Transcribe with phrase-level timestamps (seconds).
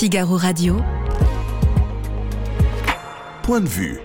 [0.00, 0.76] Figaro Radio.
[3.42, 4.00] Point de vue.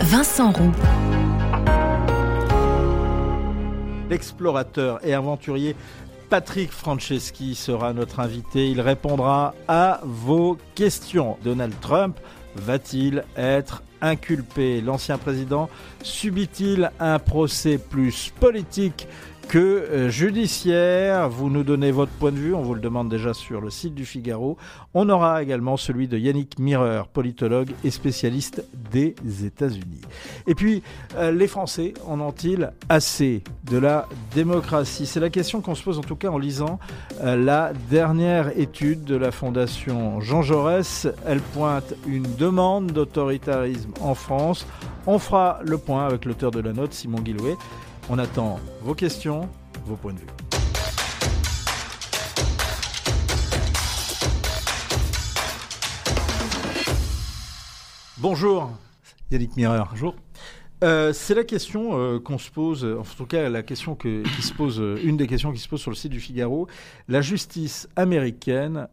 [0.00, 0.72] Vincent Roux.
[4.08, 5.76] L'explorateur et aventurier
[6.30, 8.70] Patrick Franceschi sera notre invité.
[8.70, 11.36] Il répondra à vos questions.
[11.44, 12.18] Donald Trump
[12.54, 14.80] va-t-il être inculpé?
[14.80, 15.68] L'ancien président
[16.02, 19.06] subit-il un procès plus politique?
[19.48, 21.28] Que euh, judiciaire.
[21.28, 23.94] Vous nous donnez votre point de vue, on vous le demande déjà sur le site
[23.94, 24.56] du Figaro.
[24.94, 29.14] On aura également celui de Yannick Mireur, politologue et spécialiste des
[29.44, 30.00] États-Unis.
[30.46, 30.82] Et puis,
[31.16, 35.06] euh, les Français en ont-ils assez de la démocratie?
[35.06, 36.78] C'est la question qu'on se pose en tout cas en lisant
[37.22, 41.06] euh, la dernière étude de la Fondation Jean Jaurès.
[41.26, 44.66] Elle pointe une demande d'autoritarisme en France.
[45.06, 47.56] On fera le point avec l'auteur de la note, Simon Guillouet.
[48.08, 49.48] On attend vos questions,
[49.84, 50.26] vos points de vue.
[58.18, 58.70] Bonjour,
[59.32, 59.88] Yannick Mireur.
[59.90, 60.14] Bonjour.
[60.84, 64.52] Euh, c'est la question euh, qu'on se pose, en tout cas la question qui se
[64.52, 66.68] pose, euh, une des questions qui se pose sur le site du Figaro.
[67.08, 68.86] La justice américaine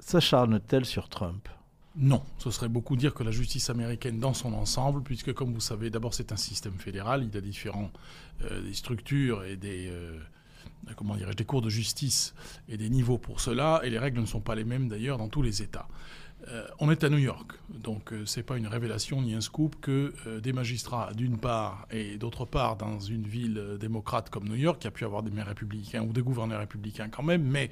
[0.00, 1.48] s'acharne-t-elle sur Trump?
[2.00, 5.60] Non, ce serait beaucoup dire que la justice américaine dans son ensemble, puisque comme vous
[5.60, 7.92] savez, d'abord c'est un système fédéral, il y a différentes
[8.42, 10.16] euh, structures et euh,
[10.96, 12.34] comment des cours de justice
[12.68, 15.28] et des niveaux pour cela, et les règles ne sont pas les mêmes d'ailleurs dans
[15.28, 15.88] tous les États.
[16.46, 19.74] Euh, on est à New York, donc euh, c'est pas une révélation ni un scoop
[19.80, 24.54] que euh, des magistrats, d'une part, et d'autre part, dans une ville démocrate comme New
[24.54, 27.70] York, qui a pu avoir des maires républicains ou des gouverneurs républicains quand même, mais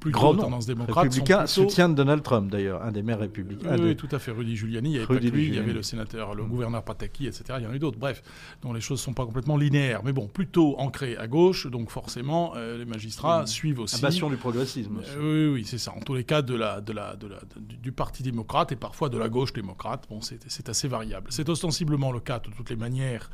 [0.00, 1.04] plus grande tendance démocrate.
[1.04, 3.78] Républicain soutien de Donald Trump d'ailleurs, un des maires républicains.
[3.78, 4.32] Oui, tout à fait.
[4.32, 7.28] Rudy Giuliani, il y avait pas lui, il y avait le sénateur, le gouverneur Pataki,
[7.28, 7.44] etc.
[7.58, 7.98] Il y en a eu d'autres.
[7.98, 8.22] Bref,
[8.62, 11.90] donc les choses ne sont pas complètement linéaires, mais bon, plutôt ancrées à gauche, donc
[11.90, 13.96] forcément les magistrats suivent aussi.
[13.96, 15.00] Invasion du progressisme.
[15.20, 15.94] oui, oui, c'est ça.
[15.96, 19.08] En tous les cas, de la, de la, de la, du Parti démocrate et parfois
[19.08, 20.06] de la gauche démocrate.
[20.08, 21.28] Bon, c'est assez variable.
[21.30, 23.30] C'est ostensiblement le cas, de toutes les manières,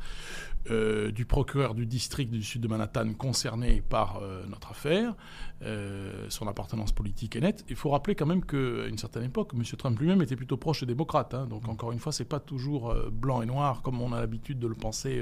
[0.69, 5.15] euh, du procureur du district du sud de Manhattan concerné par euh, notre affaire.
[5.61, 7.65] Euh, son appartenance politique est nette.
[7.69, 9.63] Il faut rappeler quand même qu'à une certaine époque, M.
[9.77, 11.33] Trump lui-même était plutôt proche des démocrates.
[11.33, 11.47] Hein.
[11.47, 14.67] donc, encore une fois, c'est pas toujours blanc et noir comme on a l'habitude de
[14.67, 15.21] le penser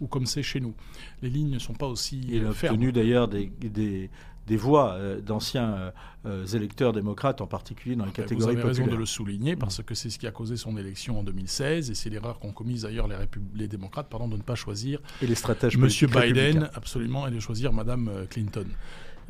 [0.00, 0.74] ou comme c'est chez nous.
[1.22, 4.10] Les lignes ne sont pas aussi Il a obtenu d'ailleurs des, des
[4.48, 5.90] des voix euh, d'anciens euh,
[6.26, 9.82] euh, électeurs démocrates, en particulier dans les catégories Vous avez raison de le souligner, parce
[9.82, 12.82] que c'est ce qui a causé son élection en 2016, et c'est l'erreur qu'ont commise
[12.82, 13.16] d'ailleurs les,
[13.54, 15.88] les, démocrates pardon, de ne pas choisir et les stratèges M.
[16.10, 18.66] Biden, absolument, et de choisir Mme Clinton.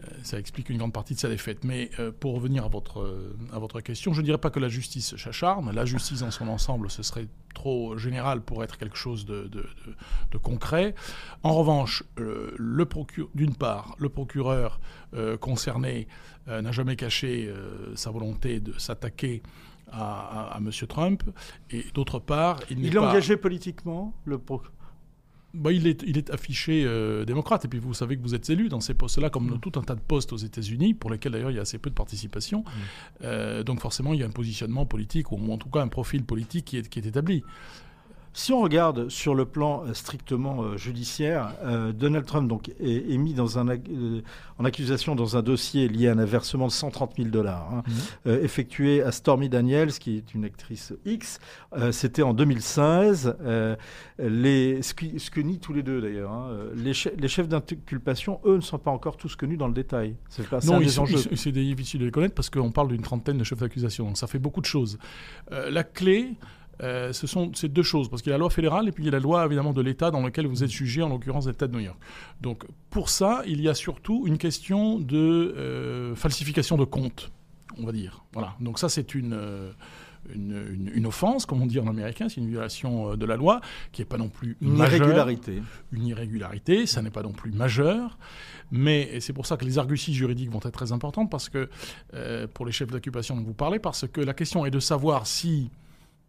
[0.01, 1.65] Euh, ça explique une grande partie de sa défaite.
[1.65, 4.61] Mais euh, pour revenir à votre, euh, à votre question, je ne dirais pas que
[4.61, 5.73] la justice s'acharne.
[5.75, 10.39] La justice en son ensemble, ce serait trop général pour être quelque chose de, de,
[10.39, 10.95] concret.
[11.43, 12.87] En revanche, le
[13.35, 14.81] d'une part, le procureur
[15.41, 16.07] concerné
[16.47, 17.53] n'a jamais caché
[17.97, 19.43] sa volonté de s'attaquer
[19.91, 20.71] à, à, M.
[20.89, 21.25] Trump.
[21.71, 24.73] Et d'autre part, il, il est engagé politiquement, le procureur
[25.55, 27.65] bah, il, est, il est affiché euh, démocrate.
[27.65, 29.61] Et puis vous savez que vous êtes élu dans ces postes-là, comme dans mm.
[29.61, 31.91] tout un tas de postes aux États-Unis, pour lesquels d'ailleurs il y a assez peu
[31.91, 32.61] de participation.
[32.61, 32.65] Mm.
[33.25, 36.25] Euh, donc forcément, il y a un positionnement politique, ou en tout cas un profil
[36.25, 37.43] politique qui est, qui est établi.
[38.39, 43.19] Si on regarde sur le plan euh, strictement euh, judiciaire, euh, Donald Trump donc, est,
[43.19, 47.31] mis dans un, en accusation dans un dossier lié à un versement de 130 000
[47.31, 47.83] dollars hein,
[48.25, 48.39] mhm.
[48.45, 51.41] effectué à Stormy Daniels, qui est une actrice X.
[51.91, 53.37] C'était en 2016.
[54.21, 56.31] les, ce, que nient tous les deux d'ailleurs.
[56.31, 60.15] Hein, les, chefs d'inculpation, eux, ne sont pas encore tous connus dans le détail.
[60.29, 60.81] C'est non,
[61.35, 64.05] c'est difficile de les connaître parce qu'on parle d'une trentaine de chefs d'accusation.
[64.05, 64.97] Donc ça fait beaucoup de choses.
[65.51, 66.37] la clé,
[66.83, 69.05] euh, ce sont ces deux choses, parce qu'il y a la loi fédérale et puis
[69.05, 71.47] il y a la loi évidemment de l'État dans lequel vous êtes jugé, en l'occurrence
[71.47, 71.99] l'État de New York.
[72.41, 75.17] Donc pour ça, il y a surtout une question de
[75.57, 77.33] euh, falsification de comptes,
[77.79, 78.25] on va dire.
[78.33, 78.55] Voilà.
[78.61, 79.73] Donc ça c'est euh,
[80.33, 84.01] une, une, offense, comme on dit en américain, c'est une violation de la loi qui
[84.03, 85.63] n'est pas non plus une irrégularité.
[85.91, 88.19] Une irrégularité, ça n'est pas non plus majeur,
[88.71, 91.69] mais c'est pour ça que les arguties juridiques vont être très importantes parce que
[92.55, 95.71] pour les chefs d'occupation dont vous parlez, parce que la question est de savoir si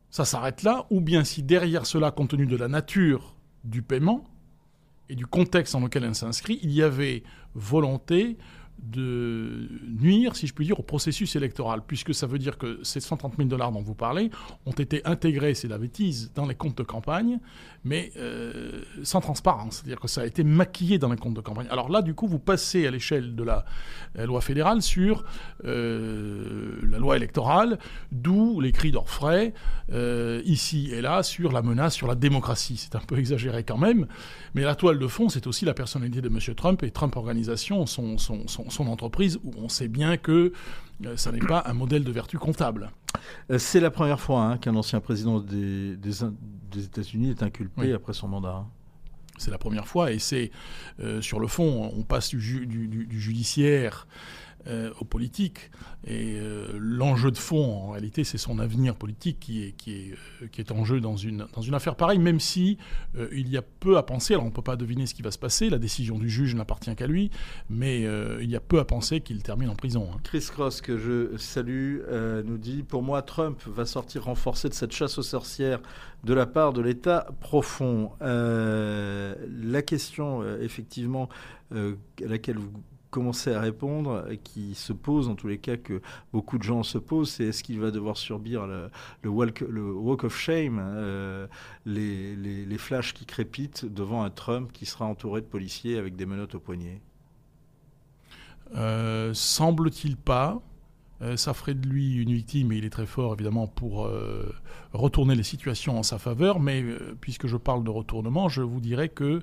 [0.09, 4.23] ça s'arrête là, ou bien si derrière cela, compte tenu de la nature du paiement
[5.09, 7.23] et du contexte dans lequel elle s'inscrit, il y avait
[7.55, 8.37] volonté
[8.81, 12.99] de nuire, si je puis dire, au processus électoral, puisque ça veut dire que ces
[12.99, 14.31] 130 000 dollars dont vous parlez
[14.65, 17.39] ont été intégrés, c'est la bêtise, dans les comptes de campagne,
[17.83, 21.67] mais euh, sans transparence, c'est-à-dire que ça a été maquillé dans les comptes de campagne.
[21.69, 23.65] Alors là, du coup, vous passez à l'échelle de la,
[24.15, 25.23] loi fédérale sur
[25.65, 27.79] euh, la loi électorale,
[28.11, 29.53] d'où les cris d'orfraie,
[29.91, 32.77] euh, ici et là, sur la menace sur la démocratie.
[32.77, 34.07] C'est un peu exagéré quand même,
[34.55, 36.39] mais la toile de fond, c'est aussi la personnalité de M.
[36.55, 40.51] Trump, et Trump Organisation, son, son son, entreprise, où on sait bien que
[41.15, 42.91] ça n'est pas un modèle de vertu comptable.
[43.57, 45.97] C'est la première fois hein, qu'un ancien président des,
[46.75, 48.65] États-Unis est inculpé après son mandat.
[49.37, 50.51] C'est la première fois et c'est
[51.21, 54.07] sur le fond, on passe du, du judiciaire
[54.67, 55.71] euh, aux politiques.
[56.05, 60.15] Et euh, l'enjeu de fond, en réalité, c'est son avenir politique qui est, qui est,
[60.41, 62.77] euh, qui est en jeu dans une, dans une affaire pareille, même si
[63.31, 64.33] il y a peu à penser.
[64.33, 65.69] Alors, on ne peut pas deviner ce qui va se passer.
[65.69, 67.31] La décision du juge n'appartient qu'à lui,
[67.69, 68.01] mais
[68.41, 70.09] il y a peu à penser qu'il termine en prison.
[70.13, 70.17] Hein.
[70.23, 71.99] Chris Cross, que je salue,
[72.45, 75.79] nous dit Pour moi, Trump va sortir renforcé de cette chasse aux sorcières
[76.25, 78.11] de la part de l'État profond.
[78.19, 81.29] la question, effectivement,
[81.71, 81.77] à
[82.19, 82.71] laquelle vous
[83.09, 86.01] commencer à répondre, qui se pose en tous les cas que
[86.31, 90.79] beaucoup de gens se posent, c'est est-ce qu'il va devoir subir le, walk, of shame,
[90.81, 91.47] euh,
[91.85, 96.25] les, les, flashs qui crépitent devant un Trump qui sera entouré de policiers avec des
[96.25, 97.01] menottes au poignet?
[98.75, 100.61] Euh, Semble-t-il pas.
[101.21, 104.09] Euh, ça ferait de lui une victime, et il est très fort évidemment pour
[104.93, 106.83] retourner les situations en sa faveur, mais
[107.19, 109.41] puisque je parle de retournement, je vous dirais que,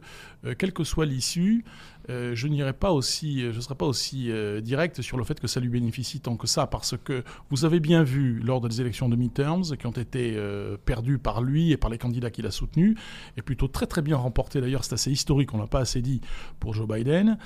[0.59, 1.65] quelle que soit l'issue,
[2.09, 5.25] euh, je n'irai pas aussi, euh, je ne serai pas aussi euh, direct sur le
[5.25, 8.61] fait que ça lui bénéficie tant que ça, parce que vous avez bien vu lors
[8.61, 10.39] des élections de midterms qui ont été
[10.85, 12.97] perdues par lui et par les candidats qu'il a soutenus,
[13.37, 16.21] et plutôt très très bien remportées d'ailleurs, c'est assez historique, on n'a pas assez dit
[16.61, 17.39] pour Joe Biden,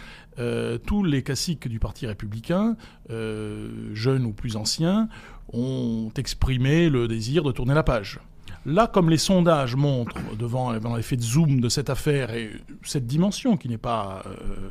[0.87, 2.77] tous les classiques du Parti républicain,
[3.09, 5.09] jeunes ou plus anciens,
[5.53, 8.21] ont exprimé le désir de tourner la page.
[8.67, 12.51] Là, comme les sondages montrent, devant, l'effet de zoom de cette affaire et
[12.83, 14.71] cette dimension qui n'est pas euh,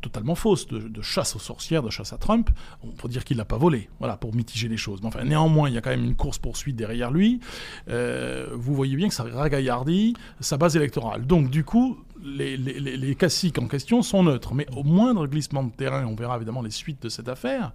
[0.00, 2.50] totalement fausse de, chasse aux sorcières, de chasse à Trump,
[2.82, 5.00] on peut dire qu'il l'a pas volé, voilà, pour mitiger les choses.
[5.02, 7.40] Mais enfin, néanmoins, il y a quand même une course-poursuite derrière lui.
[7.88, 11.26] Euh, vous voyez bien que ça ragaillardit sa base électorale.
[11.26, 14.54] Donc, du coup, les, les, classiques en question sont neutres.
[14.54, 17.72] Mais au moindre glissement de terrain, on verra évidemment les suites de cette affaire,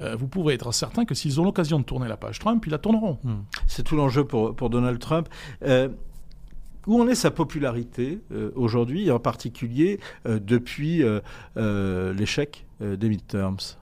[0.00, 2.70] euh, vous pouvez être certain que s'ils ont l'occasion de tourner la page Trump, ils
[2.70, 3.18] la tourneront.
[3.24, 3.42] Hmm.
[3.66, 5.28] C'est tout l'enjeu pour, Donald Trump.
[5.62, 5.88] Euh,
[6.86, 11.02] où en est sa popularité euh, aujourd'hui, en particulier depuis
[11.56, 13.76] l'échec des midterms?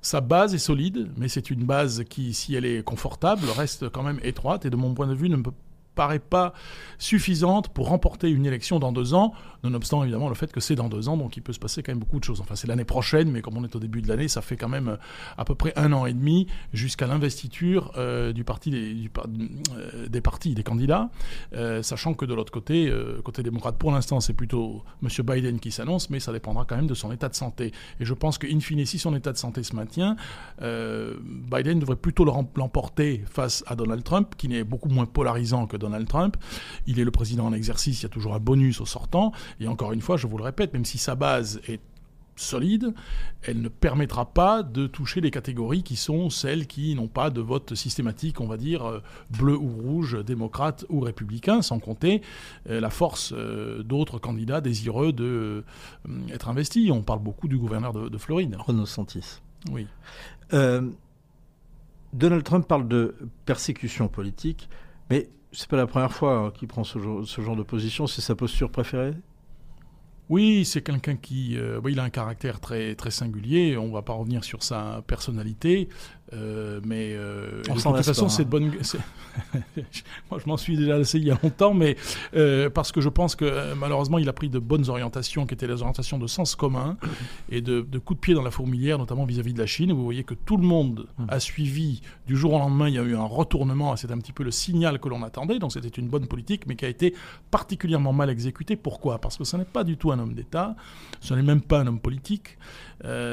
[0.00, 4.02] Sa base est solide, mais c'est une base qui, si elle est confortable, reste quand
[4.02, 5.52] même étroite et de mon point de vue ne peut
[5.94, 6.52] paraît pas
[6.98, 9.32] suffisante pour remporter une élection dans deux ans,
[9.62, 11.92] nonobstant évidemment le fait que c'est dans deux ans, donc il peut se passer quand
[11.92, 12.40] même beaucoup de choses.
[12.40, 14.68] Enfin, c'est l'année prochaine, mais comme on est au début de l'année, ça fait quand
[14.68, 14.96] même euh,
[15.38, 20.54] à peu près un an et demi jusqu'à l'investiture euh, du parti euh, des, partis,
[20.54, 21.10] des candidats,
[21.82, 22.92] sachant que de l'autre côté,
[23.24, 25.08] côté démocrate, pour l'instant, c'est plutôt M.
[25.24, 27.72] Biden qui s'annonce, mais ça dépendra quand même de son état de santé.
[28.00, 30.16] Et je pense qu'in fine, si son état de santé se maintient,
[30.60, 36.08] Biden devrait plutôt l'emporter face à Donald Trump, qui n'est beaucoup moins polarisant que Donald
[36.08, 36.36] Trump.
[36.86, 39.32] Il est le président en exercice, il y a toujours un bonus au sortant.
[39.60, 41.80] Et encore une fois, je vous le répète, même si sa base est
[42.36, 42.94] solide,
[43.42, 47.40] elle ne permettra pas de toucher les catégories qui sont celles qui n'ont pas de
[47.40, 52.22] vote systématique, on va dire, euh, bleu ou rouge, démocrate ou républicain, sans compter
[52.68, 56.90] euh, la force euh, d'autres candidats désireux d'être investis.
[56.90, 58.56] On parle beaucoup du gouverneur de, Floride.
[58.58, 59.40] Renaud Santis.
[59.70, 59.86] Oui.
[62.12, 63.14] Donald Trump parle de
[63.46, 64.68] persécution politique,
[65.08, 68.06] mais c'est pas la première fois qu'il prend ce genre, de position.
[68.06, 69.14] C'est sa posture préférée?
[70.32, 73.76] Oui, c'est quelqu'un qui, euh, il a un caractère très très singulier.
[73.76, 75.90] On va pas revenir sur sa personnalité,
[76.34, 78.72] euh, mais euh, de toute façon, c'est de bonne.
[80.30, 81.96] Moi, je m'en suis déjà laissé il y a longtemps, mais
[82.34, 85.66] euh, parce que je pense que malheureusement, il a pris de bonnes orientations, qui étaient
[85.66, 86.96] les orientations de sens commun
[87.50, 89.92] et de, de coups de pied dans la fourmilière, notamment vis-à-vis de la Chine.
[89.92, 91.26] Vous voyez que tout le monde hum.
[91.28, 92.88] a suivi du jour au lendemain.
[92.88, 93.94] Il y a eu un retournement.
[93.96, 95.58] C'est un petit peu le signal que l'on attendait.
[95.58, 97.14] Donc, c'était une bonne politique, mais qui a été
[97.50, 98.76] particulièrement mal exécutée.
[98.76, 99.18] Pourquoi?
[99.18, 100.76] Parce que ce n'est pas du tout un homme d'État.
[101.20, 102.58] Ce n'est même pas un homme politique.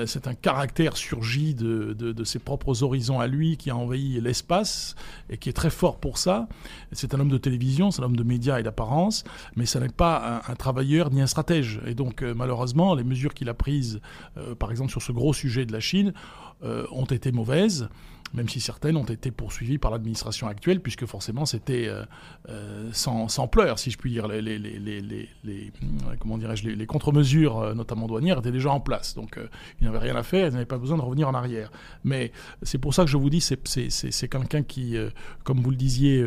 [0.06, 4.96] C'est un caractère surgi de, de, ses propres horizon à lui qui a envahi l'espace
[5.30, 6.48] et qui est très fort pour ça.
[6.92, 9.24] C'est un homme de télévision, c'est un homme de médias et d'apparence,
[9.56, 11.82] mais ce n'est pas un, travailleur ni un stratège.
[11.86, 14.02] Et donc, euh, malheureusement, les mesures qu'il a prises,
[14.38, 16.14] euh, par exemple sur ce gros sujet de la Chine,
[16.64, 17.90] euh, ont été mauvaises
[18.34, 22.04] même si certaines ont été poursuivies par l'administration actuelle, puisque forcément c'était euh,
[22.50, 24.28] euh, sans, sans, pleurs, si je puis dire.
[24.28, 25.74] Les, les
[26.20, 29.16] comment dirais-je, les, contre-mesures, euh, notamment douanières, étaient déjà en place.
[29.16, 29.40] Donc
[29.80, 31.72] il n'avait rien à faire, il n'avait pas besoin de revenir en arrière.
[32.04, 32.32] Mais
[32.64, 34.96] c'est pour ça que je vous dis, c'est quelqu'un qui,
[35.44, 36.24] comme vous le disiez,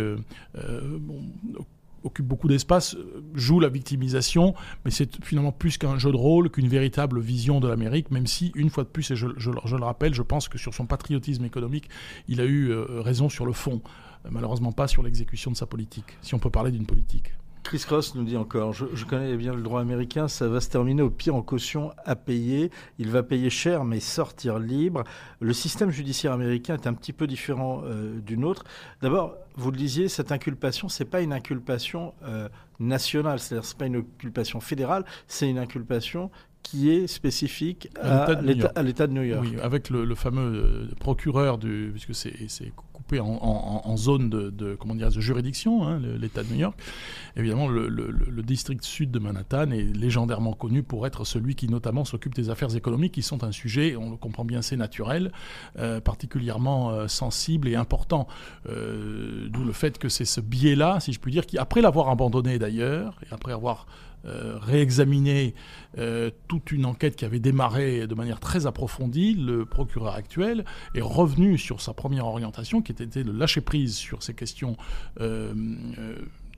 [2.04, 4.54] occupe beaucoup d'espace, euh, joue la victimisation,
[4.85, 8.52] mais c'est finalement plus qu'un jeu de rôle, qu'une véritable vision de l'Amérique, même si,
[8.54, 11.88] une fois de plus, et je, le rappelle, je pense que sur son patriotisme économique,
[12.28, 13.82] il a eu euh, raison sur le fond,
[14.30, 17.32] malheureusement pas sur l'exécution de sa politique, si on peut parler d'une politique.
[17.62, 21.02] Chris Cross nous dit encore, je, connais bien le droit américain, ça va se terminer
[21.02, 22.71] au pire en caution à payer.
[22.99, 25.04] Il va payer cher mais sortir libre.
[25.40, 28.64] Le système judiciaire américain est un petit peu différent euh, d'une autre.
[29.00, 32.49] D'abord, vous le disiez, cette inculpation, c'est pas une inculpation euh,
[32.81, 36.31] nationale, c'est-à-dire c'est pas une inculpation fédérale, c'est une inculpation
[36.62, 38.40] qui est spécifique à
[38.83, 39.47] l'État de, New York.
[39.50, 45.11] Oui, avec le, fameux euh, procureur, du, puisque c'est coupé en, zone de, comment dire,
[45.11, 46.78] de juridiction, hein, l'État de New York.
[47.37, 52.35] Évidemment, le, district sud de Manhattan est légendairement connu pour être celui qui notamment s'occupe
[52.35, 55.32] des affaires économiques, qui sont un sujet, on le comprend bien, c'est naturel,
[55.78, 58.26] euh, particulièrement euh, sensible et important.
[58.66, 62.59] D'où le fait que c'est ce biais-là, si je puis dire, qui, après l'avoir abandonné
[62.59, 63.87] d'ailleurs, et après avoir
[64.24, 65.54] euh, réexaminer
[65.98, 70.64] euh, toute une enquête qui avait démarré de manière très approfondie, le procureur actuel
[70.94, 74.76] est revenu sur sa première orientation, qui était de lâcher prise sur ces questions
[75.20, 75.52] euh,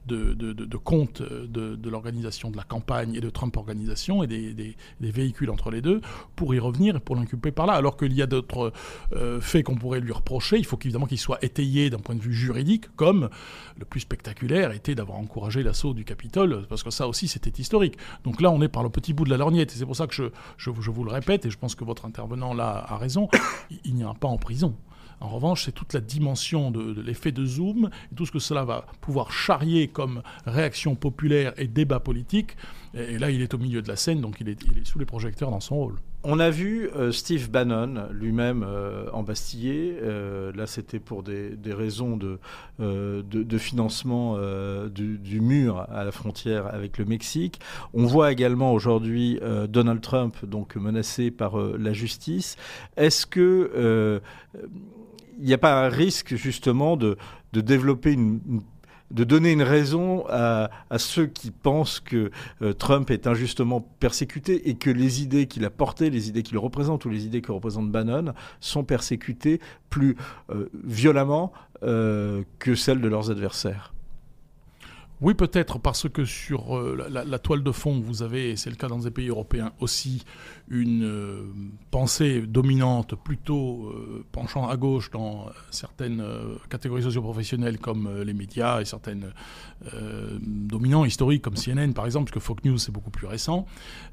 [0.06, 5.50] de, de, compte de, l'organisation de la campagne et de Trump Organisation et des, véhicules
[5.50, 6.00] entre les deux
[6.36, 7.74] pour y revenir et pour l'inculper par là.
[7.74, 8.72] Alors qu'il y a d'autres
[9.12, 12.20] euh, faits qu'on pourrait lui reprocher, il faut évidemment qu'il soit étayé d'un point de
[12.20, 13.28] vue juridique, comme
[13.78, 17.96] le plus spectaculaire était d'avoir encouragé l'assaut du Capitole, parce que ça aussi c'était historique.
[18.24, 20.06] Donc là on est par le petit bout de la lorgnette et c'est pour ça
[20.06, 20.24] que je,
[20.56, 23.28] je, vous le répète et je pense que votre intervenant là a raison,
[23.84, 24.74] il n'y a pas en prison.
[25.20, 28.64] En revanche, c'est toute la dimension de, l'effet de zoom et tout ce que cela
[28.64, 32.56] va pouvoir charrier comme réaction populaire et débat politique.
[32.94, 35.50] Et, là, il est au milieu de la scène, donc il est, sous les projecteurs
[35.50, 35.96] dans son rôle.
[36.26, 39.98] On a vu euh, Steve Bannon lui-même euh, embastillé.
[40.02, 42.38] Euh, là, c'était pour des, raisons de,
[43.58, 44.38] financement
[44.88, 47.60] du, du, mur à la frontière avec le Mexique.
[47.92, 52.56] On voit également aujourd'hui Donald Trump donc menacé par la justice.
[52.96, 54.20] Est-ce que
[55.38, 57.16] il n'y a pas un risque justement de,
[57.52, 58.40] développer une,
[59.10, 62.30] de donner une raison à, à ceux qui pensent que
[62.62, 66.58] euh, Trump est injustement persécuté et que les idées qu'il a portées, les idées qu'il
[66.58, 70.16] représente ou les idées que représente Bannon sont persécutées plus
[70.50, 73.93] euh, violemment euh, que celles de leurs adversaires.
[75.24, 78.76] Oui, peut-être parce que sur euh, la, toile de fond, vous avez, et c'est le
[78.76, 80.22] cas dans des pays européens aussi,
[80.68, 81.46] une euh,
[81.90, 86.22] pensée dominante plutôt euh, penchant à gauche dans certaines
[86.68, 89.32] catégories socio-professionnelles comme les médias et certaines
[90.42, 93.64] dominants historiques comme CNN par exemple, parce que Fox News c'est beaucoup plus récent.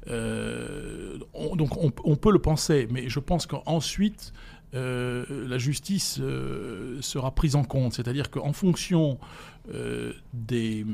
[0.06, 4.32] donc on, on, peut le penser, mais je pense qu'ensuite
[4.74, 7.92] euh, la justice euh, sera prise en compte.
[7.92, 9.18] C'est-à-dire qu'en fonction
[9.74, 10.84] euh, de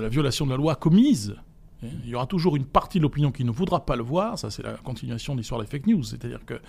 [0.00, 1.36] la violation de la loi commise,
[1.82, 4.38] hein, il y aura toujours une partie de l'opinion qui ne voudra pas le voir.
[4.38, 6.02] Ça, c'est la continuation de l'histoire des fake news.
[6.02, 6.60] C'est-à-dire que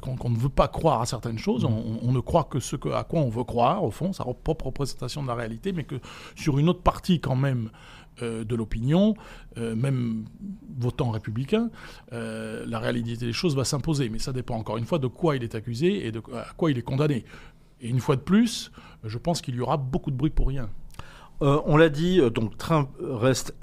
[0.00, 3.20] qu'on ne veut pas croire à certaines choses, on, ne croit que ce à quoi
[3.20, 5.96] on veut croire, au fond, sa propre représentation de la réalité, mais que
[6.34, 7.70] sur une autre partie, quand même,
[8.22, 9.14] de l'opinion,
[9.58, 10.24] euh, même
[10.78, 11.70] votant républicain,
[12.12, 14.08] euh, la réalité des choses va s'imposer.
[14.08, 16.70] Mais ça dépend encore une fois de quoi il est accusé et de à quoi
[16.70, 17.24] il est condamné.
[17.80, 18.70] Et une fois de plus,
[19.04, 20.68] je pense qu'il y aura beaucoup de bruit pour rien.
[21.40, 23.54] on l'a dit, donc Trump reste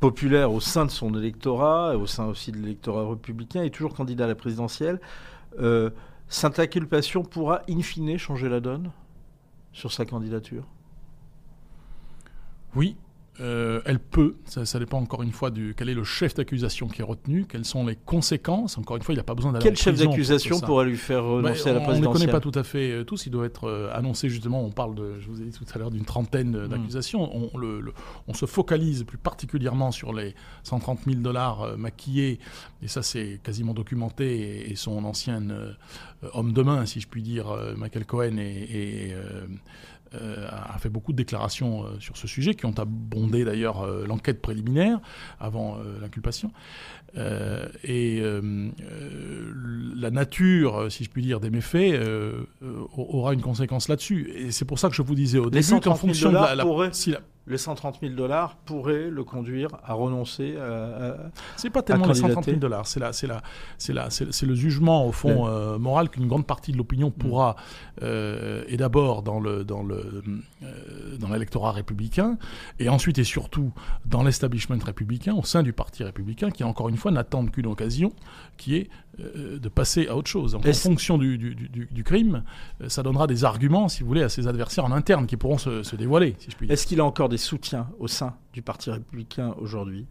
[0.00, 3.94] populaire au sein de son électorat, et au sein aussi de l'électorat républicain, et toujours
[3.94, 5.00] candidat à la présidentielle.
[6.28, 8.90] cette inculpation pourra in fine changer la donne
[9.72, 10.64] sur sa candidature?
[12.74, 12.96] Oui,
[13.40, 17.00] euh, elle peut, ça, dépend encore une fois du quel est le chef d'accusation qui
[17.00, 18.76] est retenu, quelles sont les conséquences.
[18.76, 21.24] Encore une fois, il n'y a pas besoin d'aller Quel chef d'accusation pourrait lui faire
[21.24, 23.24] renoncer à la présidentielle On ne les connaît pas tout à fait euh, tous.
[23.24, 24.62] Il doit être euh, annoncé justement.
[24.62, 26.68] On parle de, je vous ai dit tout à l'heure, d'une trentaine hmm.
[26.68, 27.34] d'accusations.
[27.34, 27.50] On,
[28.28, 30.34] on, se focalise plus particulièrement sur les
[30.64, 32.38] 130 000 dollars maquillés,
[32.82, 34.70] et ça c'est quasiment documenté.
[34.70, 35.42] Et, son ancien
[36.32, 39.14] homme de main, si je puis dire, Michael Cohen et
[40.14, 44.06] euh, a fait beaucoup de déclarations euh, sur ce sujet, qui ont abondé d'ailleurs euh,
[44.06, 45.00] l'enquête préliminaire
[45.40, 46.50] avant l'inculpation.
[47.14, 48.22] et
[49.96, 52.00] la nature, si je puis dire, des méfaits
[52.96, 54.30] aura une conséquence là-dessus.
[54.34, 57.58] Et c'est pour ça que je vous disais au début qu'en fonction de la, les
[57.58, 61.16] 130 000 dollars pourraient le conduire à renoncer à.
[61.56, 63.42] c'est pas tellement les 130 000 dollars, c'est la, c'est la,
[63.78, 67.12] c'est la, c'est le jugement au fond euh, moral qu'une grande partie de l'opinion mm.
[67.12, 67.56] pourra,
[68.02, 70.22] euh, et d'abord dans le dans le
[70.62, 72.38] euh, dans l'électorat républicain,
[72.78, 73.72] et ensuite et surtout
[74.04, 78.12] dans l'establishment républicain, au sein du parti républicain, qui encore une fois n'attendent qu'une occasion,
[78.56, 80.54] qui est de passer à autre chose.
[80.54, 82.44] en fonction du, du, crime,
[82.88, 85.82] ça donnera des arguments, si vous voulez, à ses adversaires en interne qui pourront se,
[85.82, 86.72] se dévoiler, si je puis dire.
[86.72, 90.06] Est-ce qu'il a encore des soutiens au sein du Parti républicain aujourd'hui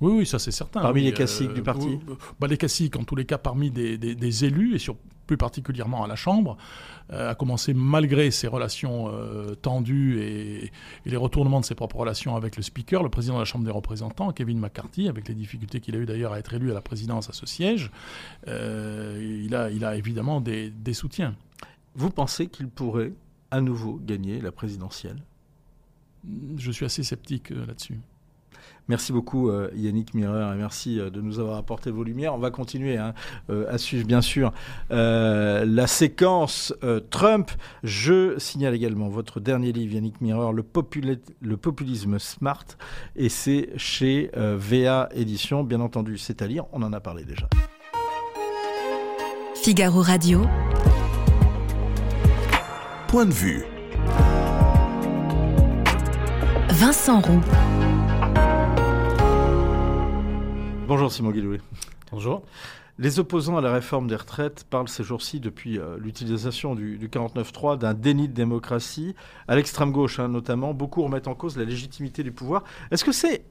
[0.00, 0.80] oui, oui, ça c'est certain.
[0.82, 2.00] Parmi les classiques du parti
[2.40, 4.96] bah, Les classiques, en tous les cas, parmi des, des, élus et sur
[5.26, 6.58] plus particulièrement à la Chambre,
[7.12, 10.72] euh, a commencé malgré ses relations euh, tendues et,
[11.06, 13.70] les retournements de ses propres relations avec le Speaker, le président de la Chambre des
[13.70, 16.82] représentants, Kevin McCarthy, avec les difficultés qu'il a eu d'ailleurs à être élu à la
[16.82, 17.92] présidence à ce siège,
[18.48, 21.36] euh, il, a, il a évidemment des, des soutiens.
[21.94, 23.12] Vous pensez qu'il pourrait
[23.52, 25.22] à nouveau gagner la présidentielle?
[26.56, 27.98] Je suis assez sceptique là-dessus.
[28.88, 32.34] Merci beaucoup euh, Yannick Mireur et merci euh, de nous avoir apporté vos lumières.
[32.34, 33.14] On va continuer hein,
[33.48, 34.52] euh, à suivre bien sûr
[34.90, 36.74] la séquence
[37.10, 37.50] Trump.
[37.82, 40.64] Je signale également votre dernier livre Yannick Mireur, le,
[41.40, 42.64] le populisme smart
[43.16, 45.64] et c'est chez VA Édition.
[45.64, 47.48] Bien entendu c'est à lire, on en a parlé déjà.
[49.54, 50.42] Figaro Radio.
[53.08, 53.64] Point de vue.
[56.76, 57.40] Vincent Roux.
[60.88, 61.60] Bonjour Simon Guillouet.
[62.10, 62.42] Bonjour.
[62.98, 67.78] Les opposants à la réforme des retraites parlent ces jours-ci, depuis euh, l'utilisation du, 49-3,
[67.78, 69.14] d'un déni de démocratie.
[69.46, 72.64] À l'extrême gauche, hein, notamment, beaucoup remettent en cause la légitimité du pouvoir.
[72.90, 73.44] Est-ce que c'est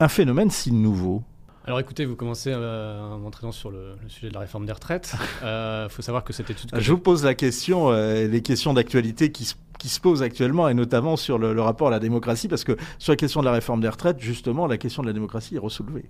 [0.00, 1.22] un phénomène si nouveau?
[1.64, 5.14] Alors écoutez, vous commencez euh, en entraînant sur le, sujet de la réforme des retraites.
[5.14, 6.70] Il euh, faut savoir que cette étude...
[6.76, 10.74] Je vous pose la question, les questions d'actualité qui se qui se posent actuellement, et
[10.74, 13.52] notamment sur le, le, rapport à la démocratie, parce que sur la question de la
[13.52, 16.04] réforme des retraites, justement, la question de la démocratie est ressoulevée.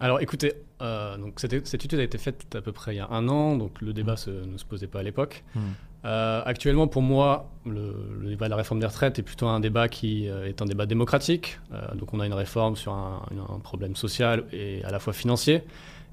[0.00, 3.08] Alors écoutez, euh, donc cette, étude a été faite à peu près il y a
[3.10, 4.52] un an, donc le débat mmh.
[4.52, 5.42] ne se posait pas à l'époque.
[5.54, 5.60] Mmh.
[6.04, 9.88] Euh, actuellement, pour moi, le, débat de la réforme des retraites est plutôt un débat
[9.88, 11.58] qui euh, est un débat démocratique.
[11.94, 13.20] donc on a une réforme sur un,
[13.62, 15.64] problème social et à la fois financier.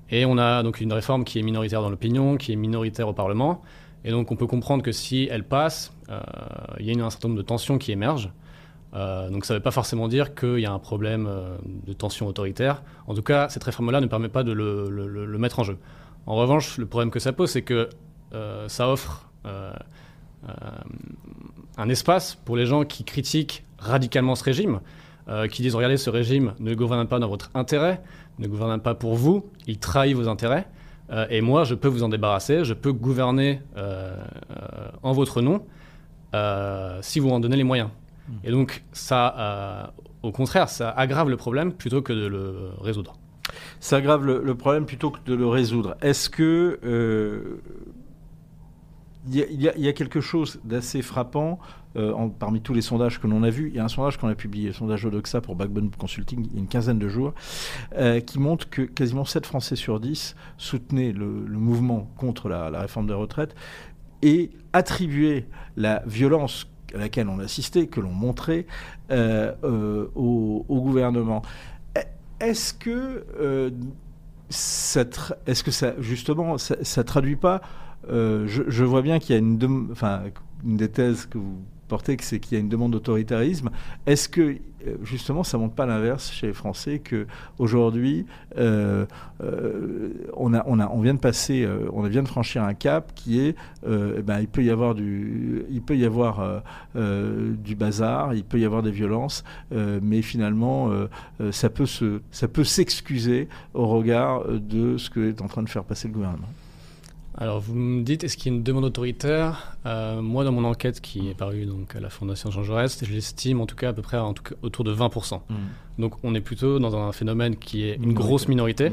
[0.09, 3.13] Et on a donc une réforme qui est minoritaire dans l'opinion, qui est minoritaire au
[3.13, 3.61] Parlement.
[4.03, 5.93] Et donc on peut comprendre que si elle passe,
[6.79, 8.31] il y a un certain nombre de tensions qui émergent.
[8.95, 11.93] Euh, donc ça ne veut pas forcément dire qu'il y a un problème euh, de
[11.93, 12.81] tension autoritaire.
[13.07, 15.77] En tout cas, cette réforme-là ne permet pas de le, mettre en jeu.
[16.25, 17.89] En revanche, le problème que ça pose, c'est que
[18.33, 19.24] euh, ça offre
[21.77, 24.79] un espace pour les gens qui critiquent radicalement ce régime,
[25.51, 28.01] qui disent regardez, ce régime ne gouverne pas dans votre intérêt,
[28.39, 30.67] ne gouverne pas pour vous, il trahit vos intérêts.
[31.29, 33.61] et moi, je peux vous en débarrasser, je peux gouverner
[35.03, 35.65] en votre nom
[37.01, 37.89] si vous en donnez les moyens.
[38.43, 39.87] Et donc, ça, euh,
[40.23, 43.17] au contraire, ça aggrave le problème plutôt que de le résoudre.
[43.79, 45.95] Ça aggrave le, problème plutôt que de le résoudre.
[46.01, 47.61] Est-ce que euh,
[49.31, 51.59] il y, a quelque chose d'assez frappant
[51.95, 53.69] euh, parmi tous les sondages que l'on a vus.
[53.69, 56.53] Il y a un sondage qu'on a publié, le sondage Odoxa pour Backbone Consulting, il
[56.53, 57.33] y a une quinzaine de jours,
[58.25, 63.13] qui montre que quasiment 7 Français sur 10 soutenaient le, mouvement contre la, réforme des
[63.13, 63.55] retraites
[64.21, 68.65] et attribuaient la violence à laquelle on assistait, que l'on montrait
[69.11, 71.41] euh, euh, au, gouvernement.
[72.39, 73.69] Est-ce que, euh,
[74.49, 75.03] ça
[75.45, 77.61] est-ce que ça, justement, ça, ne traduit pas
[78.09, 79.57] je, vois bien qu'il y a une,
[80.63, 83.69] des thèses que vous portez, c'est qu'il y a une demande d'autoritarisme.
[84.05, 88.25] Est-ce que euh, justement, ça ne montre pas l'inverse chez les Français que aujourd'hui,
[88.57, 89.05] euh,
[89.43, 90.49] euh, on,
[91.01, 93.55] vient de passer, on vient de franchir un cap qui est,
[93.87, 95.65] eh ben, il peut y avoir du,
[97.77, 100.91] bazar, il peut y avoir des violences, mais finalement,
[101.51, 101.69] ça
[102.31, 106.13] ça peut s'excuser au regard de ce que est en train de faire passer le
[106.13, 106.47] gouvernement.
[107.37, 109.75] Alors, vous me dites, est-ce qu'il y a une demande autoritaire?
[109.85, 113.11] Euh, Moi, dans mon enquête qui est parue donc, à la Fondation Jean Jaurès, je
[113.11, 115.35] l'estime en tout cas à peu près en tout cas, autour de 20%.
[115.35, 115.53] Mmh.
[115.99, 118.89] Donc, on est plutôt dans un phénomène qui est une grosse minorité.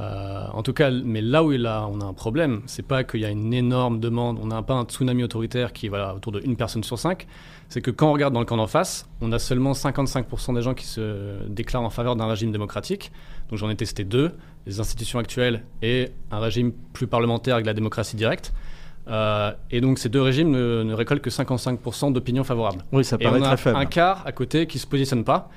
[0.00, 3.20] Euh, en tout cas, mais là où là, on a un problème, c'est pas qu'il
[3.20, 6.32] y a une énorme demande, on n'a pas un tsunami autoritaire qui est voilà, autour
[6.32, 7.28] de une personne sur cinq,
[7.68, 10.62] c'est que quand on regarde dans le camp d'en face, on a seulement 55% des
[10.62, 13.12] gens qui se déclarent en faveur d'un régime démocratique.
[13.50, 14.32] Donc j'en ai testé deux,
[14.66, 18.52] les institutions actuelles et un régime plus parlementaire avec la démocratie directe.
[19.06, 22.82] Euh, et donc ces deux régimes ne, récoltent que 55% d'opinions favorables.
[22.92, 25.50] Oui, ça paraît et on a Un quart à côté qui se positionne pas.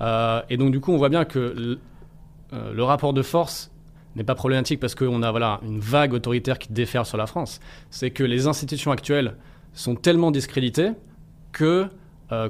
[0.00, 1.78] Euh, et donc du coup, on voit bien que
[2.52, 3.70] euh, le rapport de force
[4.16, 7.60] n'est pas problématique parce qu'on a voilà une vague autoritaire qui déferle sur la France.
[7.90, 9.36] C'est que les institutions actuelles
[9.72, 10.90] sont tellement discréditées
[11.52, 11.86] que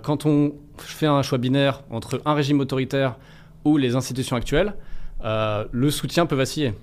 [0.02, 3.16] quand on fait un choix binaire entre un régime autoritaire
[3.64, 4.74] ou les institutions actuelles,
[5.22, 6.74] le soutien peut vaciller.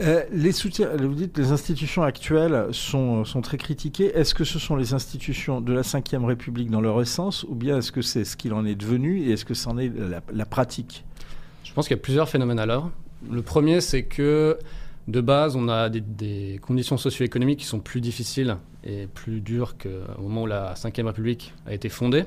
[0.00, 4.16] Euh, les soutiens, vous dites les institutions actuelles sont, sont très critiquées.
[4.16, 7.78] Est-ce que ce sont les institutions de la Ve République dans leur essence ou bien
[7.78, 9.90] est-ce que c'est ce qu'il en est devenu et est-ce que c'en est
[10.32, 11.04] la, pratique?
[11.64, 12.90] Je pense qu'il y a plusieurs phénomènes alors.
[13.28, 14.56] Le premier, c'est que
[15.08, 19.76] de base, on a des, des conditions socio-économiques qui sont plus difficiles et plus dures
[19.78, 22.24] qu'au moment où la Ve République a été fondée.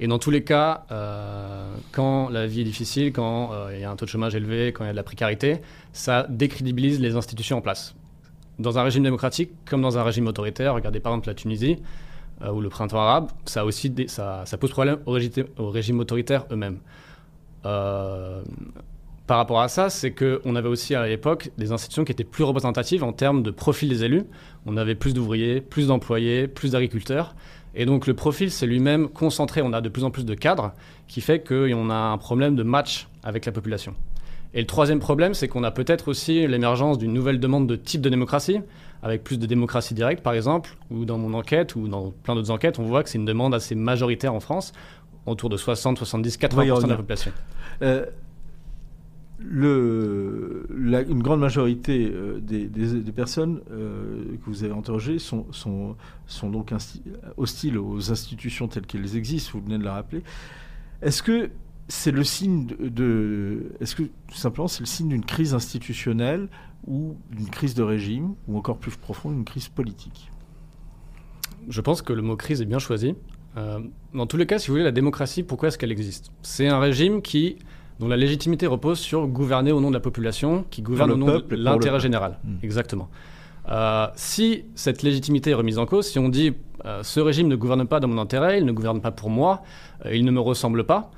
[0.00, 3.84] Et dans tous les cas, euh, quand la vie est difficile, quand euh, il y
[3.84, 5.58] a un taux de chômage élevé, quand il y a de la précarité,
[5.92, 7.94] ça décrédibilise les institutions en place.
[8.58, 11.76] dans un régime démocratique comme dans un régime autoritaire, regardez par exemple la Tunisie
[12.42, 15.18] euh, ou le printemps arabe, ça, pose problème aux,
[15.58, 16.78] aux régimes autoritaires eux-mêmes.
[17.66, 18.42] Euh,
[19.26, 22.44] par rapport à ça, c'est qu'on avait aussi à l'époque des institutions qui étaient plus
[22.44, 24.22] représentatives en termes de profil des élus.
[24.64, 27.34] On avait plus d'ouvriers, plus d'employés, plus d'agriculteurs.
[27.74, 29.62] Et donc le profil, c'est lui-même concentré.
[29.62, 30.72] On a de plus en plus de cadres,
[31.06, 33.94] qui fait qu'on a un problème de match avec la population.
[34.54, 38.00] Et le troisième problème, c'est qu'on a peut-être aussi l'émergence d'une nouvelle demande de type
[38.00, 38.60] de démocratie,
[39.02, 42.50] avec plus de démocratie directe, par exemple, ou dans mon enquête, ou dans plein d'autres
[42.50, 44.72] enquêtes, on voit que c'est une demande assez majoritaire en France,
[45.26, 47.32] autour de 60, 70, 80% de la population.
[47.82, 48.06] Euh,
[49.38, 50.17] le,
[50.94, 55.96] une grande majorité euh, des, personnes euh, que vous avez interrogées sont
[56.42, 56.72] donc
[57.36, 60.22] hostiles aux institutions telles qu'elles existent, vous venez de la rappeler.
[61.02, 61.50] Est-ce que
[61.88, 66.48] c'est le signe de, est-ce que tout simplement c'est le signe d'une crise institutionnelle
[66.86, 70.30] ou d'une crise de régime ou encore plus profonde une crise politique?
[71.68, 73.14] Je pense que le mot crise est bien choisi.
[73.56, 73.80] Euh,
[74.14, 76.30] dans tous les cas, si vous voulez, la démocratie, pourquoi est-ce qu'elle existe?
[76.42, 77.56] C'est un régime qui
[77.98, 81.26] dont la légitimité repose sur gouverner au nom de la population, qui gouverne au nom
[81.26, 82.38] de l'intérêt général.
[82.44, 82.56] Hmm.
[82.62, 83.08] Exactement.
[83.70, 86.54] Euh, si cette légitimité est remise en cause, si on dit
[86.86, 89.62] euh, ce régime ne gouverne pas dans mon intérêt, il ne gouverne pas pour moi,
[90.06, 91.10] euh, il ne me ressemble pas,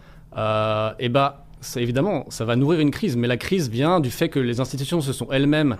[0.98, 1.34] eh ben,
[1.76, 3.16] évidemment, ça va nourrir une crise.
[3.16, 5.76] Mais la crise vient du fait que les institutions se sont elles-mêmes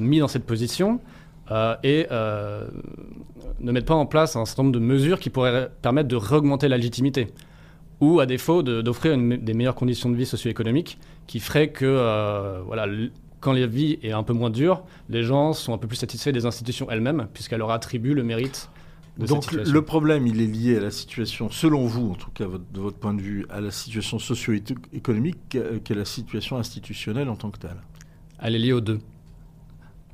[0.00, 1.00] mises dans cette position
[1.82, 6.16] et ne mettent pas en place un certain nombre de mesures qui pourraient permettre de
[6.16, 7.28] réaugmenter la légitimité
[8.00, 12.86] ou à défaut d'offrir des meilleures conditions de vie socio-économiques qui feraient que euh, voilà,
[13.40, 16.30] quand la vie est un peu moins dure, les gens sont un peu plus satisfaits
[16.30, 18.68] des institutions elles-mêmes, puisqu'elles leur attribuent le mérite
[19.18, 19.72] de Donc cette situation.
[19.72, 22.98] le problème, il est lié à la situation, selon vous, en tout cas de votre
[22.98, 27.80] point de vue, à la situation socio-économique qu'est la situation institutionnelle en tant que telle?
[28.40, 29.00] Elle est liée aux deux.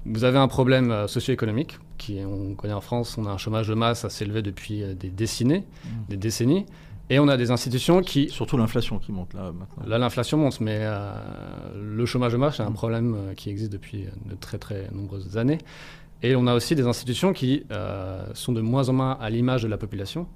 [0.04, 3.68] Vous avez un problème euh, socio-économique, qui on connaît en France, on a un chômage
[3.68, 5.88] de masse à s'élever depuis euh, des décennies, mmh.
[6.08, 6.66] des décennies.
[7.12, 8.30] Et on a des institutions qui...
[8.30, 9.86] Surtout l'inflation qui monte là maintenant.
[9.86, 11.12] Là, l'inflation monte, mais euh,
[11.78, 15.36] le chômage de masse, c'est un problème euh, qui existe depuis de très très nombreuses
[15.36, 15.58] années.
[16.22, 19.62] Et on a aussi des institutions qui euh, sont de moins en moins à l'image
[19.62, 20.26] de la population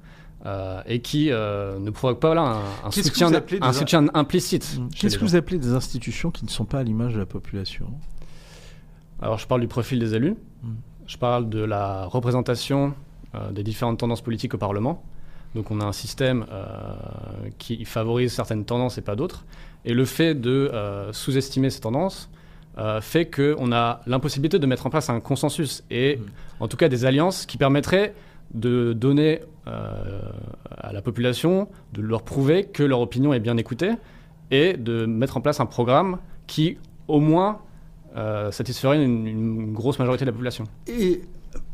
[0.87, 4.79] et qui ne provoquent pas là, un, soutien, un soutien implicite.
[4.79, 4.89] Mm.
[4.91, 7.89] Qu'est-ce que vous appelez des institutions qui ne sont pas à l'image de la population?
[9.21, 10.69] Alors je parle du profil des élus, mm.
[11.09, 12.95] je parle de la représentation
[13.51, 15.03] des différentes tendances politiques au Parlement.
[15.55, 16.95] Donc on a un système euh,
[17.59, 19.45] qui favorise certaines tendances et pas d'autres.
[19.85, 22.31] Et le fait de euh, sous-estimer ces tendances
[22.79, 26.23] euh, fait qu'on a l'impossibilité de mettre en place un consensus et mmh.
[26.61, 28.15] en tout cas des alliances qui permettraient
[28.55, 33.91] de donner à la population, de leur prouver que leur opinion est bien écoutée
[34.53, 36.79] et de mettre en place un programme qui
[37.09, 37.59] au moins
[38.53, 40.63] satisferait une, une, grosse majorité de la population.
[40.87, 41.23] Et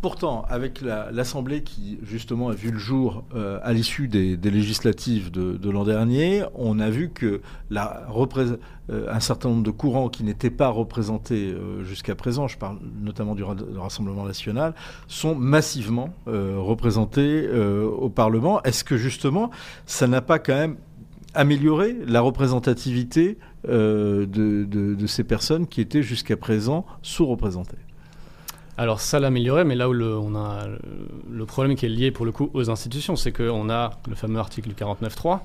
[0.03, 5.71] Pourtant, avec l'Assemblée qui justement a vu le jour euh, à l'issue des, législatives de,
[5.71, 10.71] l'an dernier, on a vu que euh, un certain nombre de courants qui n'étaient pas
[10.71, 14.75] représentés euh, jusqu'à présent, je parle notamment du, Rassemblement national,
[15.07, 18.61] sont massivement représentés au Parlement.
[18.65, 19.51] Est-ce que justement,
[19.87, 20.79] ça n'a pas quand même
[21.33, 23.39] amélioré la représentativité
[23.69, 27.79] de ces personnes qui étaient jusqu'à présent sous-représentées?
[28.79, 30.67] Alors ça l'améliorait, mais là où le, on a
[31.31, 34.39] le problème qui est lié pour le coup aux institutions, c'est qu'on a le fameux
[34.39, 35.41] article 49.3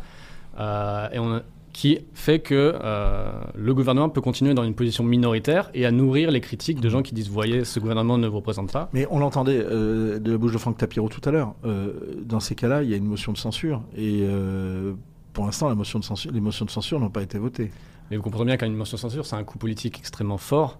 [0.59, 1.41] euh, et on
[1.73, 6.31] qui fait que euh, le gouvernement peut continuer dans une position minoritaire et à nourrir
[6.31, 8.89] les critiques de gens qui disent voyez ce gouvernement ne vous représente pas.
[8.93, 11.53] Mais on l'entendait euh, de la bouche de Franck Tapiro tout à l'heure.
[12.23, 14.25] dans ces cas-là, il y a une motion de censure et
[15.37, 17.69] pour l'instant, la motion de censure, les motions de censure n'ont pas été votées.
[18.09, 20.79] Mais vous comprenez bien qu'une motion de censure, c'est un coup politique extrêmement fort.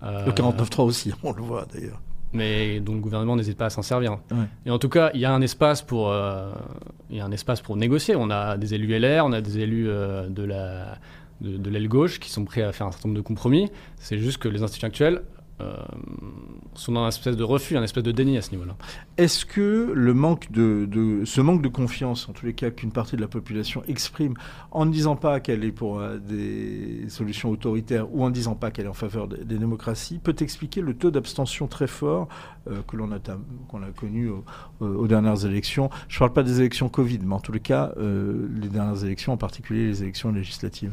[0.00, 0.06] Mmh.
[0.26, 2.00] Le 49.3 aussi, on le voit d'ailleurs.
[2.32, 4.18] Mais dont le gouvernement n'hésite pas à s'en servir.
[4.64, 6.52] Et en tout cas, il y a un espace pour, euh,
[7.10, 8.14] il y a un espace pour négocier.
[8.14, 10.98] On a des élus LR, on a des élus euh, de la
[11.40, 13.70] de l'aile gauche qui sont prêts à faire un certain nombre de compromis.
[13.98, 15.35] C'est juste que les institutions actuelles euh,
[16.74, 18.76] sont dans un espèce de refus, un espèce de déni à ce niveau-là.
[19.16, 23.16] Est-ce que le manque de, ce manque de confiance, en tous les cas qu'une partie
[23.16, 24.34] de la population exprime,
[24.70, 28.54] en ne disant pas qu'elle est pour euh, des solutions autoritaires ou en ne disant
[28.54, 32.28] pas qu'elle est en faveur des, démocraties, peut expliquer le taux d'abstention très fort
[32.68, 33.18] euh, que l'on a,
[33.68, 34.30] qu'on a connu
[34.80, 35.90] aux dernières élections?
[36.08, 39.32] Je ne parle pas des élections Covid, mais en tous les cas, les dernières élections,
[39.32, 40.92] en particulier les élections législatives.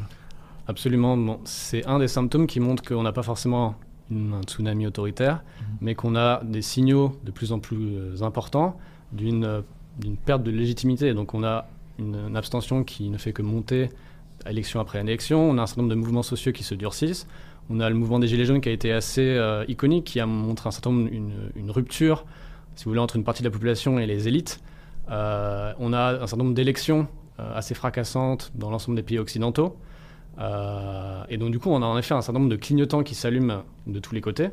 [0.66, 1.40] Absolument.
[1.44, 3.74] c'est un des symptômes qui montrent qu'on n'a pas forcément
[4.12, 5.66] un tsunami autoritaire, mhm.
[5.80, 8.76] mais qu'on a des signaux de plus en plus euh, importants
[9.12, 9.62] d'une
[10.24, 11.14] perte de légitimité.
[11.14, 13.90] Donc on a une, abstention qui ne fait que monter
[14.48, 17.26] élection après élection, on a un certain nombre de mouvements sociaux qui se durcissent,
[17.70, 20.68] On a le mouvement des Gilets jaunes qui a été assez iconique, qui a montré
[20.68, 22.26] un certain nombre, une, une, rupture,
[22.74, 24.60] si vous voulez, entre une partie de la population et les élites.
[25.08, 25.12] on
[25.92, 27.06] a un certain nombre d'élections
[27.38, 29.76] assez fracassantes dans l'ensemble des pays occidentaux.
[30.38, 33.62] Et donc, du coup, on a en effet un certain nombre de clignotants qui s'allument
[33.86, 34.50] de tous les côtés.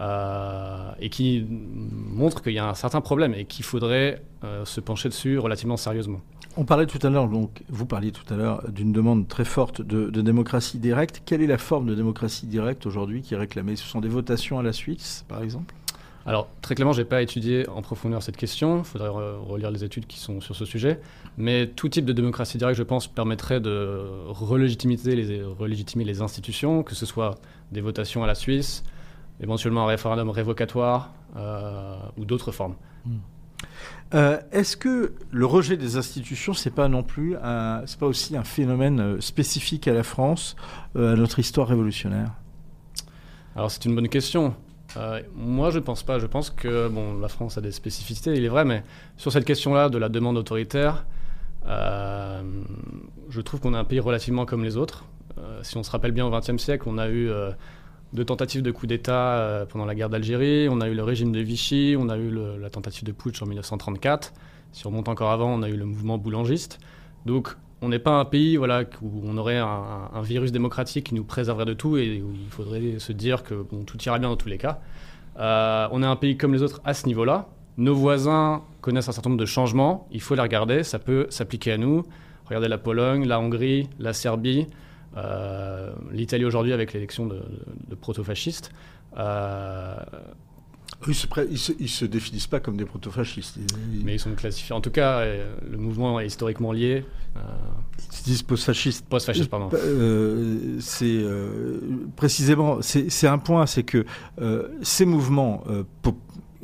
[0.00, 4.80] Euh, et qui montre qu'il y a un certain problème et qu'il faudrait euh, se
[4.80, 6.22] pencher dessus relativement sérieusement.
[6.56, 9.82] On parlait tout à l'heure, donc vous parliez tout à l'heure d'une demande très forte
[9.82, 11.22] de, démocratie directe.
[11.26, 13.76] Quelle est la forme de démocratie directe aujourd'hui qui est réclamée?
[13.76, 15.74] Ce sont des votations à la Suisse, par exemple?
[16.24, 18.78] Alors, très clairement, je n'ai pas étudié en profondeur cette question.
[18.78, 21.00] Il faudrait relire les études qui sont sur ce sujet.
[21.36, 26.82] Mais tout type de démocratie directe, je pense, permettrait de relégitimer les, relégitimer les institutions,
[26.82, 27.38] que ce soit
[27.72, 28.84] des votations à la Suisse,
[29.40, 32.76] éventuellement un référendum révocatoire euh, ou d'autres formes.
[33.04, 33.16] Hmm.
[34.14, 37.34] Euh, est-ce que le rejet des institutions, c'est pas non plus,
[37.86, 40.54] c'est pas aussi un phénomène euh, spécifique à la France,
[40.94, 42.32] à notre histoire révolutionnaire?
[43.56, 44.54] Alors c'est une bonne question.
[45.34, 46.18] Moi, je ne pense pas.
[46.18, 48.82] Je pense que bon, la France a des spécificités, il est vrai, mais
[49.16, 51.06] sur cette question-là de la demande autoritaire,
[51.66, 55.04] je trouve qu'on est un pays relativement comme les autres.
[55.62, 57.30] si on se rappelle bien, au XXe siècle, on a eu
[58.12, 61.32] deux tentatives de coup d'État euh, pendant la guerre d'Algérie, on a eu le régime
[61.32, 64.32] de Vichy, on a eu la tentative de putsch en 1934.
[64.72, 66.78] Si on remonte encore avant, on a eu le mouvement boulangiste.
[67.26, 71.24] Donc on n'est pas un pays voilà, où on aurait un, virus démocratique qui nous
[71.24, 74.48] préserverait de tout et où il faudrait se dire que tout ira bien dans tous
[74.48, 74.80] les cas.
[75.38, 77.48] Euh, on est un pays comme les autres à ce niveau-là.
[77.78, 81.72] Nos voisins connaissent un certain nombre de changements, il faut les regarder, ça peut s'appliquer
[81.72, 82.04] à nous.
[82.46, 84.66] Regardez la Pologne, la Hongrie, la Serbie.
[85.16, 87.42] Euh, L'Italie aujourd'hui avec l'élection de,
[88.00, 88.72] proto-fascistes.
[89.18, 89.96] Euh,
[91.06, 93.58] ils ne se, se, définissent pas comme des proto-fascistes.
[94.04, 94.74] Mais ils sont classifiés.
[94.74, 97.04] En tout cas, euh, le mouvement est historiquement lié.
[97.34, 99.06] Ils se disent post-fascistes.
[99.08, 99.70] Post-fascistes, pardon.
[100.80, 101.24] c'est
[102.16, 104.04] précisément, c'est un point, c'est que
[104.82, 105.64] ces mouvements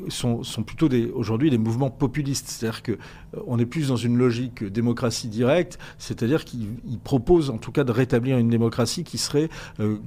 [0.09, 2.47] sont, plutôt aujourd'hui des mouvements populistes.
[2.47, 7.71] C'est-à-dire qu'on euh, est plus dans une logique démocratie directe, c'est-à-dire qu'ils proposent en tout
[7.71, 9.97] cas de rétablir une démocratie qui serait euh,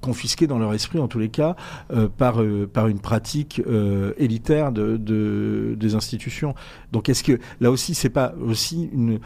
[0.00, 1.56] confisquée dans leur esprit, en tous les cas,
[1.92, 2.42] euh, par,
[2.72, 3.62] par une pratique
[4.16, 4.96] élitaire de,
[5.76, 6.54] des institutions.
[6.92, 9.20] Donc est-ce que là aussi, c'est pas aussi une,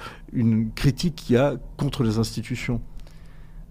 [0.75, 2.81] critique qu'il y a contre les institutions?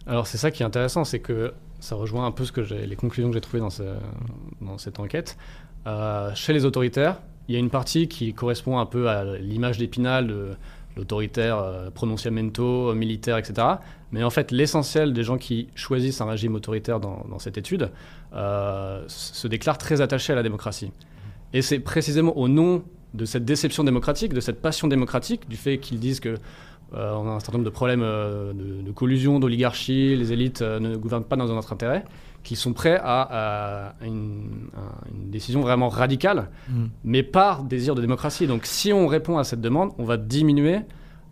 [0.08, 2.96] Alors c'est ça qui est intéressant, c'est que ça rejoint un peu ce que les
[2.96, 5.38] conclusions que j'ai trouvées dans cette enquête.
[5.88, 9.78] Euh, chez les autoritaires, il y a une partie qui correspond un peu à l'image
[9.78, 10.50] d'Épinal de
[10.96, 13.68] l'autoritaire euh, prononciamento, militaire, etc.
[14.12, 17.90] Mais en fait, l'essentiel des gens qui choisissent un régime autoritaire dans, cette étude
[18.34, 20.92] euh, se déclarent très attachés à la démocratie.
[21.52, 25.78] Et c'est précisément au nom de cette déception démocratique, de cette passion démocratique, du fait
[25.78, 26.36] qu'ils disent que
[26.96, 31.24] on a un certain nombre de problèmes de, de, collusion, d'oligarchie, les élites ne gouvernent
[31.24, 32.06] pas dans notre intérêt,
[32.44, 34.70] qui sont prêts à, une,
[35.32, 36.86] décision vraiment radicale, mm.
[37.04, 38.46] mais par désir de démocratie.
[38.48, 40.82] Donc si on répond à cette demande, on va diminuer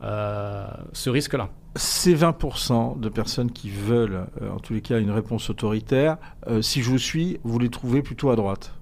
[0.04, 1.50] euh, ce risque-là.
[1.76, 6.62] Ces 20% de personnes qui veulent, euh, en tous les cas, une réponse autoritaire, euh,
[6.62, 8.74] si je vous suis, vous les trouvez plutôt à droite?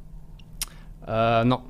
[1.07, 1.61] Non.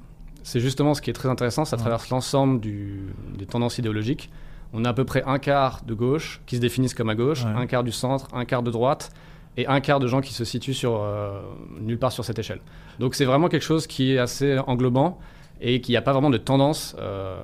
[0.43, 4.29] C'est justement ce qui est très intéressant, ça traverse l'ensemble des tendances idéologiques.
[4.73, 7.45] On a à peu près un quart de gauche qui se définissent comme à gauche,
[7.45, 9.11] un quart du centre, un quart de droite
[9.59, 11.41] et un quart de gens qui se situent sur, euh,
[11.81, 12.61] nulle part sur cette échelle.
[12.99, 15.19] Donc c'est vraiment quelque chose qui est assez englobant
[15.59, 17.41] et qui n'a pas vraiment de tendance euh.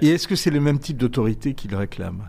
[0.00, 2.22] Et est-ce que c'est le même type d'autorité qu'il réclame?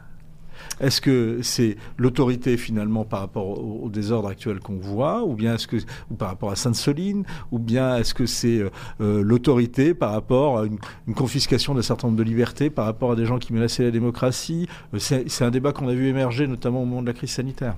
[0.81, 5.67] Est-ce que c'est l'autorité finalement par rapport au, désordre actuel qu'on voit, ou bien est-ce
[5.67, 5.77] que
[6.17, 8.61] par rapport à Sainte-Soline, ou bien est-ce que c'est
[9.01, 10.79] euh, l'autorité par rapport à une,
[11.15, 14.67] confiscation d'un certain nombre de libertés, par rapport à des gens qui menaçaient la démocratie?
[14.97, 17.75] C'est un débat qu'on a vu émerger notamment au moment de la crise sanitaire.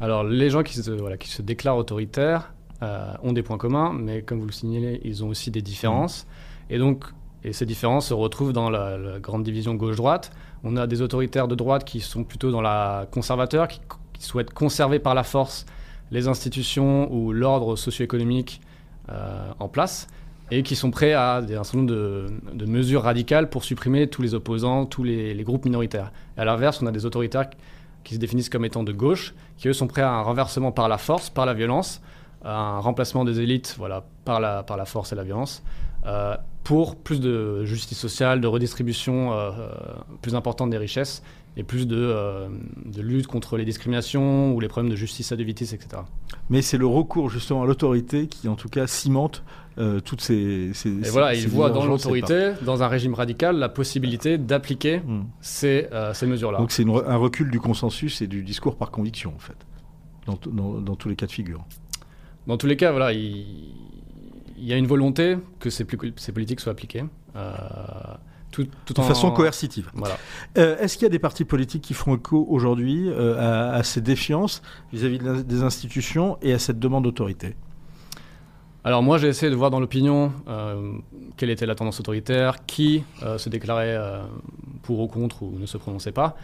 [0.00, 3.92] Alors, les gens qui se, voilà, qui se déclarent autoritaires euh, ont des points communs,
[3.92, 6.26] mais comme vous le signalez, ils ont aussi des différences.
[6.70, 7.04] Et donc,
[7.44, 10.32] et ces différences se retrouvent dans la, grande division gauche-droite.
[10.64, 13.80] On a des autoritaires de droite qui sont plutôt dans la conservateur, qui,
[14.18, 15.64] souhaitent conserver par la force
[16.10, 18.60] les institutions ou l'ordre socio-économique
[19.08, 20.08] euh, en place
[20.50, 24.34] et qui sont prêts à un certain nombre de, mesures radicales pour supprimer tous les
[24.34, 26.12] opposants, tous les, les groupes minoritaires.
[26.36, 27.48] Et à l'inverse, on a des autoritaires
[28.04, 30.88] qui se définissent comme étant de gauche, qui eux sont prêts à un renversement par
[30.88, 32.00] la force, par la violence,
[32.44, 35.62] un remplacement des élites voilà, par, la, par la force et la violence,
[36.06, 39.70] euh, pour plus de justice sociale, de redistribution euh, euh,
[40.22, 41.22] plus importante des richesses
[41.56, 42.14] et plus de,
[42.86, 46.02] de, lutte contre les discriminations ou les problèmes de justice à deux vitesses, etc.
[46.48, 49.42] Mais c'est le recours justement à l'autorité qui en tout cas cimente
[50.04, 54.36] toutes ces, ces, Et voilà, ils voient dans l'autorité, dans un régime radical, la possibilité
[54.36, 55.22] d'appliquer hmm.
[55.40, 56.58] ces, ces mesures-là.
[56.58, 59.56] Donc c'est un recul du consensus et du discours par conviction en fait.
[60.26, 61.64] dans, dans, tous les cas de figure.
[62.46, 63.74] Dans tous les cas, voilà, il,
[64.58, 67.04] y a une volonté que ces, ces politiques soient appliquées.
[67.36, 67.52] Euh,
[68.50, 69.90] tout, de façon coercitive.
[69.94, 70.18] Voilà.
[70.58, 74.00] Euh, est-ce qu'il y a des partis politiques qui font écho aujourd'hui euh, à, ces
[74.00, 77.54] défiances vis-à-vis des institutions et à cette demande d'autorité?
[78.84, 80.92] Alors moi j'ai essayé de voir dans l'opinion euh,
[81.36, 83.04] quelle était la tendance autoritaire, qui
[83.38, 83.98] se déclarait
[84.82, 86.36] pour ou contre ou ne se prononçait pas.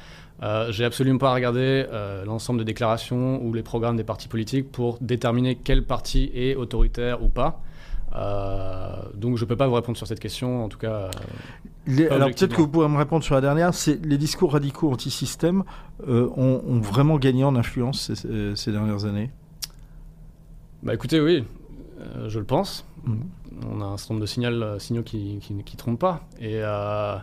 [0.71, 1.87] j'ai absolument pas regardé
[2.25, 7.23] l'ensemble des déclarations ou les programmes des partis politiques pour déterminer quel parti est autoritaire
[7.23, 7.61] ou pas.
[9.15, 11.11] donc je ne peux pas vous répondre sur cette question, en tout cas
[12.11, 13.73] alors peut-être que vous pourrez me répondre sur la dernière.
[13.75, 15.63] C'est les discours radicaux anti-système
[16.09, 19.31] euh, ont, vraiment gagné en influence ces, dernières années?
[20.83, 21.45] Bah écoutez, oui,
[21.99, 22.85] euh, je le pense.
[23.05, 23.15] Mm.
[23.71, 27.19] On a un certain nombre de signaux, signaux qui, qui, trompent pas, et, euh,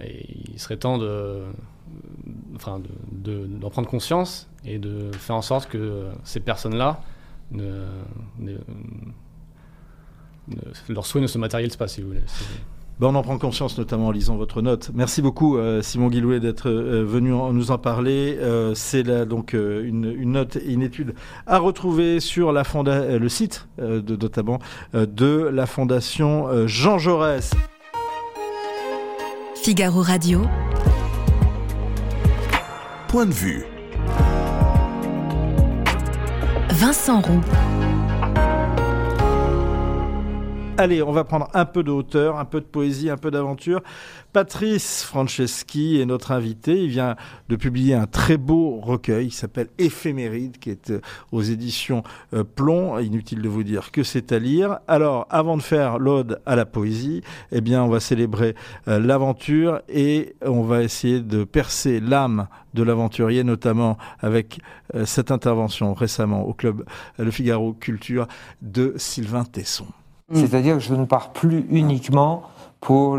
[0.00, 1.44] il serait temps de,
[2.54, 7.00] enfin, d'en prendre conscience et de faire en sorte que ces personnes-là
[7.52, 7.86] ne,
[10.88, 12.24] leur souhait ne se matérialise pas, si vous voulez.
[12.98, 14.90] Ben, on en prend conscience notamment en lisant votre note.
[14.94, 18.38] Merci beaucoup euh, Simon Guillouet d'être euh, venu nous en parler.
[18.40, 21.14] Euh, c'est donc une, note et une étude
[21.46, 24.58] à retrouver sur la le site de, notamment
[24.92, 27.52] de la fondation Jean Jaurès.
[29.54, 30.42] Figaro Radio.
[33.08, 33.64] Point de vue.
[36.70, 37.40] Vincent Roux.
[40.78, 43.82] Allez, on va prendre un peu de hauteur, un peu de poésie, un peu d'aventure.
[44.34, 46.82] Patrice Franceschi est notre invité.
[46.82, 47.16] Il vient
[47.48, 51.00] de publier un très beau recueil qui s'appelle Éphéméride, qui est euh,
[51.32, 52.02] aux éditions
[52.34, 52.98] euh, Plomb.
[52.98, 54.80] Inutile de vous dire que c'est à lire.
[54.86, 58.54] Alors, avant de faire l'ode à la poésie, eh bien, on va célébrer
[58.86, 64.60] euh, l'aventure et on va essayer de percer l'âme de l'aventurier, notamment avec
[65.06, 66.84] cette intervention récemment au club
[67.18, 68.26] Le Figaro Culture
[68.60, 69.86] de Sylvain Tesson.
[70.30, 70.36] Mm.
[70.36, 72.42] C'est-à-dire que je ne pars plus uniquement
[72.80, 73.18] pour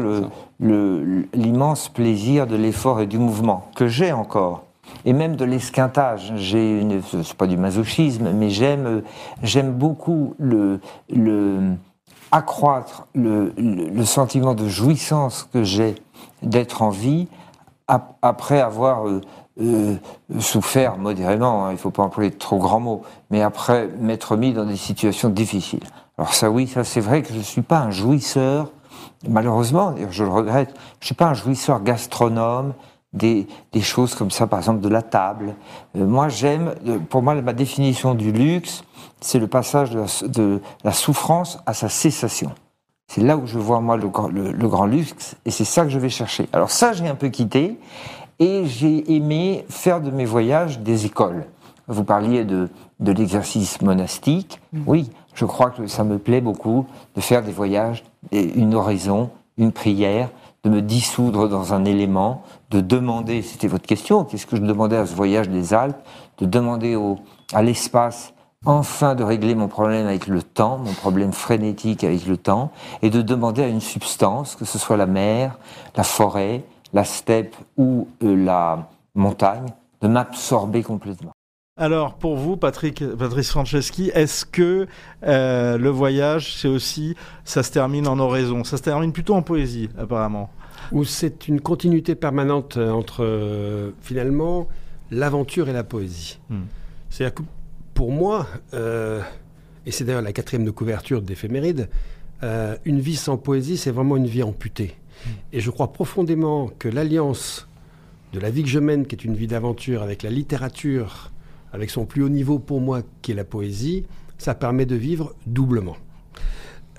[0.60, 4.64] l'immense plaisir de l'effort et du mouvement, que j'ai encore,
[5.04, 6.34] et même de l'esquintage.
[6.38, 9.02] J'ai une, c'est pas du masochisme, mais j'aime,
[9.44, 10.80] j'aime beaucoup le,
[11.14, 11.74] le
[12.32, 15.96] accroître le, le, sentiment de jouissance que j'ai
[16.44, 17.28] d'être en vie
[18.22, 19.22] après avoir euh,
[19.62, 19.96] euh,
[20.40, 24.36] souffert modérément, hein, il ne faut pas employer de trop grands mots, mais après m'être
[24.36, 25.86] mis dans des situations difficiles.
[26.18, 28.72] Alors ça oui, ça c'est vrai que je ne suis pas un jouisseur,
[29.28, 32.74] malheureusement, je le regrette, je ne suis pas un jouisseur gastronome,
[33.14, 35.56] des, des, choses comme ça, par exemple de la table.
[35.96, 38.84] Euh, moi j'aime, euh, pour moi ma définition du luxe,
[39.22, 42.52] c'est le passage de la, de la, souffrance à sa cessation.
[43.08, 45.90] C'est là où je vois moi le, le, le grand luxe et c'est ça que
[45.90, 46.50] je vais chercher.
[46.52, 47.80] Alors ça j'ai un peu quitté
[48.40, 51.46] et j'ai aimé faire de mes voyages des écoles.
[51.88, 54.60] Vous parliez de, de l'exercice monastique.
[54.74, 54.82] Mm.
[54.86, 59.72] Oui, je crois que ça me plaît beaucoup de faire des voyages, une oraison, une
[59.72, 60.30] prière,
[60.64, 64.98] de me dissoudre dans un élément, de demander, c'était votre question, qu'est-ce que je demandais
[64.98, 66.02] à ce voyage des Alpes,
[66.40, 67.20] de demander au,
[67.54, 68.34] à l'espace
[68.66, 72.72] enfin de régler mon problème avec le temps, mon problème frénétique avec le temps,
[73.04, 75.60] et de demander à une substance, que ce soit la mer,
[75.96, 79.68] la forêt, la steppe ou euh, la montagne,
[80.02, 81.32] de m'absorber complètement.
[81.80, 84.88] Alors, pour vous, Patrick, Patrice Franceschi, est-ce que
[85.24, 88.64] euh, le voyage, c'est aussi, ça se termine en oraison?
[88.64, 90.50] Ça se termine plutôt en poésie, apparemment.
[90.92, 94.68] Ou c'est une continuité permanente euh, entre, euh, finalement,
[95.12, 96.40] l'aventure et la poésie?
[96.50, 96.64] Hmm.
[97.12, 97.44] C'est-à-dire que,
[97.94, 98.48] pour moi,
[99.86, 101.90] et c'est d'ailleurs la quatrième de couverture d'éphéméride,
[102.86, 104.96] une vie sans poésie, c'est vraiment une vie amputée.
[105.26, 105.30] Hmm.
[105.54, 107.68] Et je crois profondément que l'alliance
[108.34, 111.32] de la vie que je mène, qui est une vie d'aventure, avec la littérature,
[111.74, 114.06] avec son plus haut niveau pour moi, qui est la poésie,
[114.38, 115.98] ça permet de vivre doublement.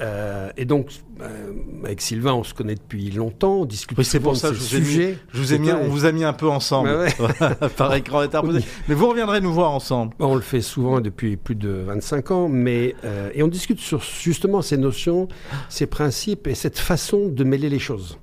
[0.01, 1.53] Euh, et donc, euh,
[1.85, 4.61] avec Sylvain, on se connaît depuis longtemps, on discute oui, c'est pour ça que je
[4.61, 7.07] vous, ai je vous ai mis, on vous a mis un peu ensemble
[7.77, 8.61] par écran interposé.
[8.89, 10.15] Mais vous reviendrez nous voir ensemble.
[10.21, 14.01] On le fait souvent depuis plus de 25 ans, mais euh, et on discute sur
[14.01, 15.27] justement ces notions,
[15.69, 18.19] ces principes et cette façon de mêler les choses.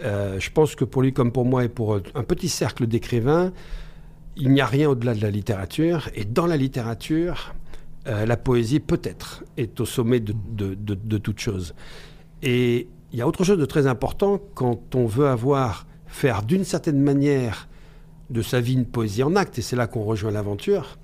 [0.00, 3.52] je pense que pour lui comme pour moi et pour un petit cercle d'écrivains,
[4.36, 7.54] il n'y a rien au-delà de la littérature, et dans la littérature,
[8.06, 11.74] euh, la poésie peut-être est au sommet de, de, toute chose.
[12.42, 16.64] Et il y a autre chose de très important quand on veut avoir, faire d'une
[16.64, 17.68] certaine manière
[18.30, 20.98] de sa vie une poésie en acte, et c'est là qu'on rejoint l'aventure,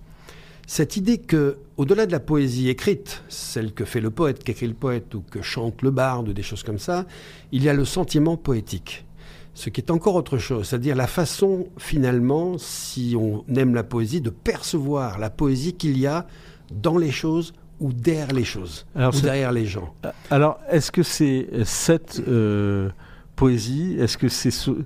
[0.67, 4.75] cette idée que, au-delà de la poésie écrite, celle que fait le poète, qu'écrit le
[4.75, 7.07] poète, ou que chante le barde, des choses comme ça,
[7.53, 9.07] il y a le sentiment poétique.
[9.61, 14.21] Ce qui est encore autre chose, c'est-à-dire la façon finalement, si on aime la poésie,
[14.21, 16.27] de percevoir la poésie qu'il y a
[16.71, 19.93] dans les choses ou derrière les choses, Alors, ou derrière les gens.
[20.31, 22.91] Alors, est-ce que c'est cette euh,
[23.35, 24.85] poésie, est-ce que c'est ce-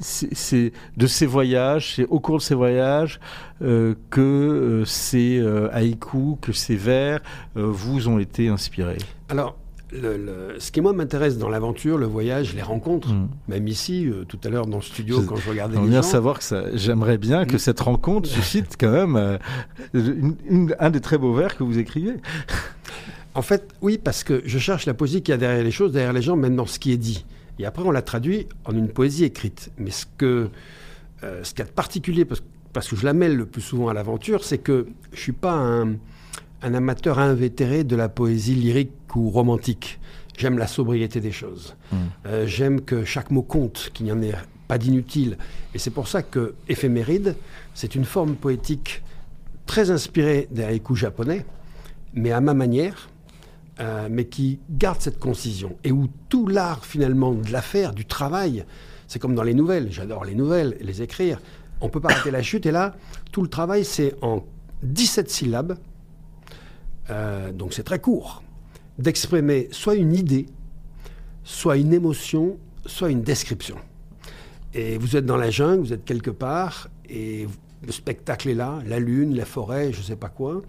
[0.00, 3.20] c'est c'est de ces voyages, c'est au cours de ces voyages
[3.62, 7.20] euh, que euh, ces euh, haïkus, que ces vers
[7.56, 8.98] euh, vous ont été inspirés?
[9.28, 9.56] Alors,
[9.92, 13.28] le- le- ce qui moi m'intéresse dans l'aventure, le voyage, les rencontres, Mm.
[13.48, 16.08] même ici, euh, tout à l'heure dans le studio, Je- quand je regardais vient gens,
[16.08, 16.64] savoir que ça.
[16.74, 19.38] J'aimerais bien que cette rencontre suscite quand même euh,
[19.94, 22.14] une- une- un des très beaux vers que vous écrivez.
[23.34, 25.92] En fait, oui, parce que je cherche la poésie qu'il y a derrière les choses,
[25.92, 27.24] derrière les gens, même dans ce qui est dit.
[27.58, 29.70] Et après, on la traduit en une poésie écrite.
[29.78, 30.48] Mais ce que,
[31.22, 33.60] euh, ce qu'il y a de particulier, parce, parce que je la mêle le plus
[33.62, 35.94] souvent à l'aventure, c'est que je suis pas un,
[36.62, 39.98] un amateur invétéré de la poésie lyrique ou romantique.
[40.36, 41.76] J'aime la sobriété des choses.
[41.92, 41.96] Mm.
[42.26, 44.34] Euh, J'aime que chaque mot compte, qu'il n'y en ait
[44.68, 45.38] pas d'inutile.
[45.74, 47.36] Et c'est pour ça que éphéméride,
[47.74, 49.02] c'est une forme poétique
[49.66, 51.44] très inspirée des haïkus japonais,
[52.14, 53.08] mais à ma manière,
[53.80, 58.64] euh, mais qui garde cette concision et où tout l'art finalement de l'affaire, du travail,
[59.06, 59.88] c'est comme dans les nouvelles.
[59.90, 61.38] J'adore les nouvelles, les écrire.
[61.80, 62.94] On peut pas arrêter la chute et là,
[63.32, 64.44] tout le travail c'est en
[64.82, 65.76] 17 syllabes,
[67.10, 68.42] euh, donc c'est très court,
[68.98, 70.46] d'exprimer soit une idée,
[71.44, 73.76] soit une émotion, soit une description.
[74.74, 77.46] Et vous êtes dans la jungle, vous êtes quelque part, et
[77.84, 80.62] le spectacle est là, la lune, la forêt, je ne sais pas quoi.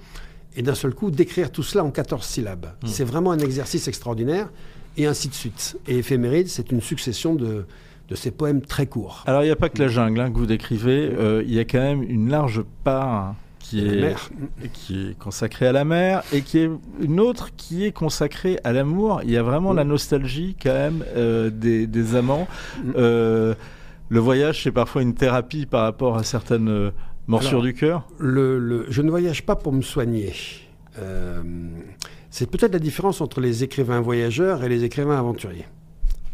[0.56, 2.74] Et d'un seul coup, d'écrire tout cela en 14 syllabes.
[2.86, 4.50] C'est vraiment un exercice extraordinaire,
[4.96, 5.78] et ainsi de suite.
[5.88, 7.66] Et éphéméride, c'est une succession de,
[8.10, 9.24] de ces poèmes très courts.
[9.28, 11.60] Alors, il n'y a pas que la jungle hein, que vous décrivez, euh, il y
[11.60, 13.36] a quand même une large part
[13.70, 14.16] qui est,
[14.74, 16.70] qui est consacrée à la mer et qui est
[17.02, 19.22] une autre qui est consacrée à l'amour.
[19.26, 22.48] Il y a vraiment la nostalgie quand même euh, des, des amants.
[22.84, 22.92] Mm.
[22.96, 23.56] Euh,
[24.10, 26.92] le voyage, c'est parfois une thérapie par rapport à certaines euh,
[27.28, 28.08] morsures Alors, du cœur.
[28.20, 30.34] Le, le- je ne voyage pas pour me soigner.
[31.00, 31.42] Euh,
[32.30, 35.66] c'est peut-être la différence entre les écrivains voyageurs et les écrivains aventuriers.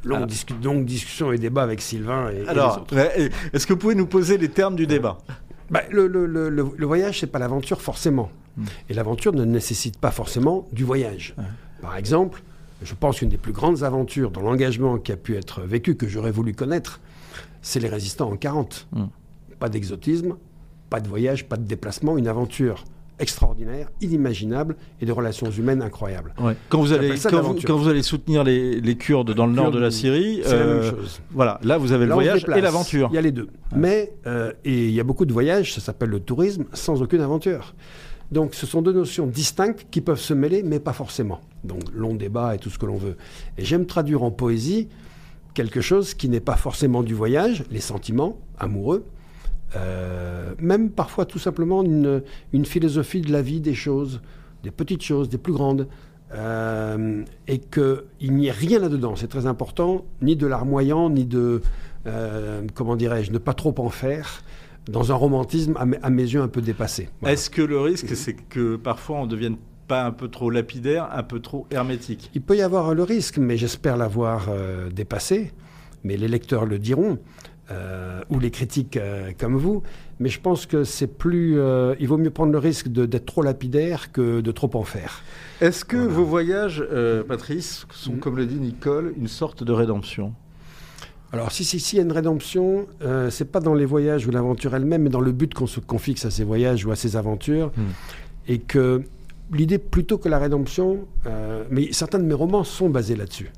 [0.04, 2.86] Longue, discu- longue discussion et débat avec Sylvain et, Alors,
[3.54, 5.18] est-ce que vous pouvez nous poser les termes du débat?
[5.74, 8.30] Bah, le, le- le- le- voyage, c'est pas l'aventure forcément.
[8.58, 8.64] Mm.
[8.90, 11.34] Et l'aventure ne nécessite pas forcément du voyage.
[11.38, 11.44] Ouais.
[11.82, 12.44] Par exemple,
[12.84, 16.08] je pense qu'une des plus grandes aventures dans l'engagement qui a pu être vécue, que
[16.08, 17.00] j'aurais voulu connaître,
[17.64, 18.88] c'est les résistants en 40.
[18.92, 19.04] Mm.
[19.58, 20.36] Pas d'exotisme,
[20.92, 22.84] pas de voyage, pas de déplacement, une aventure
[23.20, 26.34] extraordinaire, inimaginable et de relations humaines incroyables.
[26.40, 26.56] Ouais.
[26.70, 27.68] Quand, vous allez, J'appelle ça quand, vous, l'aventure.
[27.68, 30.62] quand vous allez soutenir les, les Kurdes dans le nord de la Syrie, C'est la
[30.62, 31.22] euh, même chose.
[31.32, 33.10] voilà, là vous avez le Là, voyage et l'aventure.
[33.12, 33.48] Il y a les deux.
[33.76, 37.22] Mais, euh, et il y a beaucoup de voyages, ça s'appelle le tourisme, sans aucune
[37.22, 37.74] aventure.
[38.32, 41.42] Donc ce sont deux notions distinctes qui peuvent se mêler, mais pas forcément.
[41.64, 43.16] Donc long débat et tout ce que l'on veut.
[43.58, 44.88] Et j'aime traduire en poésie
[45.54, 49.06] quelque chose qui n'est pas forcément du voyage, les sentiments amoureux,
[49.76, 52.22] euh, même parfois tout simplement une,
[52.52, 54.22] une philosophie de la vie, des choses,
[54.64, 55.88] des petites choses, des plus grandes,
[56.34, 61.62] euh, et qu'il n'y ait rien là-dedans, c'est très important, ni de larmoyant, ni de,
[62.08, 64.44] euh, comment dirais-je, ne pas trop en faire,
[64.90, 67.10] dans un romantisme à, mes- à mes yeux un peu dépassé.
[67.22, 67.34] Voilà.
[67.34, 69.58] Est-ce que le risque, c'est que parfois on ne devienne
[69.88, 72.32] pas un peu trop lapidaire, un peu trop hermétique?
[72.34, 74.50] Il peut y avoir le risque, mais j'espère l'avoir
[74.92, 75.52] dépassé,
[76.04, 77.20] mais les lecteurs le diront.
[77.72, 79.84] Euh, ou les critiques euh, comme vous,
[80.20, 81.58] mais je pense que c'est plus.
[81.60, 85.22] euh, il vaut mieux prendre le risque d'être trop lapidaire que de trop en faire.
[85.62, 86.14] Est-ce que Voilà.
[86.14, 88.20] vos voyages, euh, Patrice, sont, Mm.
[88.20, 90.34] comme le dit Nicole, une sorte de rédemption?
[91.32, 94.28] Alors, si, si, si, il y a une rédemption, euh, c'est pas dans les voyages
[94.28, 96.92] ou l'aventure elle-même, mais dans le but qu'on se qu'on fixe à ces voyages ou
[96.92, 97.72] à ces aventures.
[97.76, 97.82] Hmm.
[98.48, 99.02] Et que
[99.52, 103.50] l'idée, plutôt que la rédemption, euh, mais certains de mes romans sont basés là-dessus.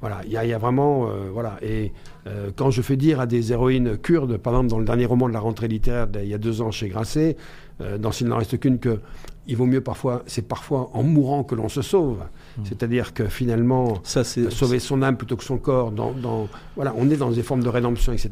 [0.00, 1.08] Voilà, il y, a- il vraiment.
[1.08, 1.56] euh, voilà.
[1.62, 1.92] Et
[2.26, 5.28] euh, quand je fais dire à des héroïnes kurdes, par exemple, dans le dernier roman
[5.28, 7.36] de la rentrée littéraire d'il y a deux ans chez Grasset,
[7.80, 9.00] euh, dans S'il n'en reste qu'une, que
[9.48, 12.18] il vaut mieux parfois, c'est parfois en mourant que l'on se sauve.
[12.64, 15.90] C'est-à-dire que finalement, Ça, c'est sauver son âme plutôt que son corps.
[15.92, 18.30] Dans, dans- voilà, on est dans des formes de rédemption, etc.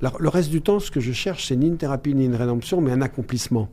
[0.00, 2.80] Le reste du temps, ce que je cherche, c'est ni une thérapie ni une rédemption,
[2.80, 3.68] mais un accomplissement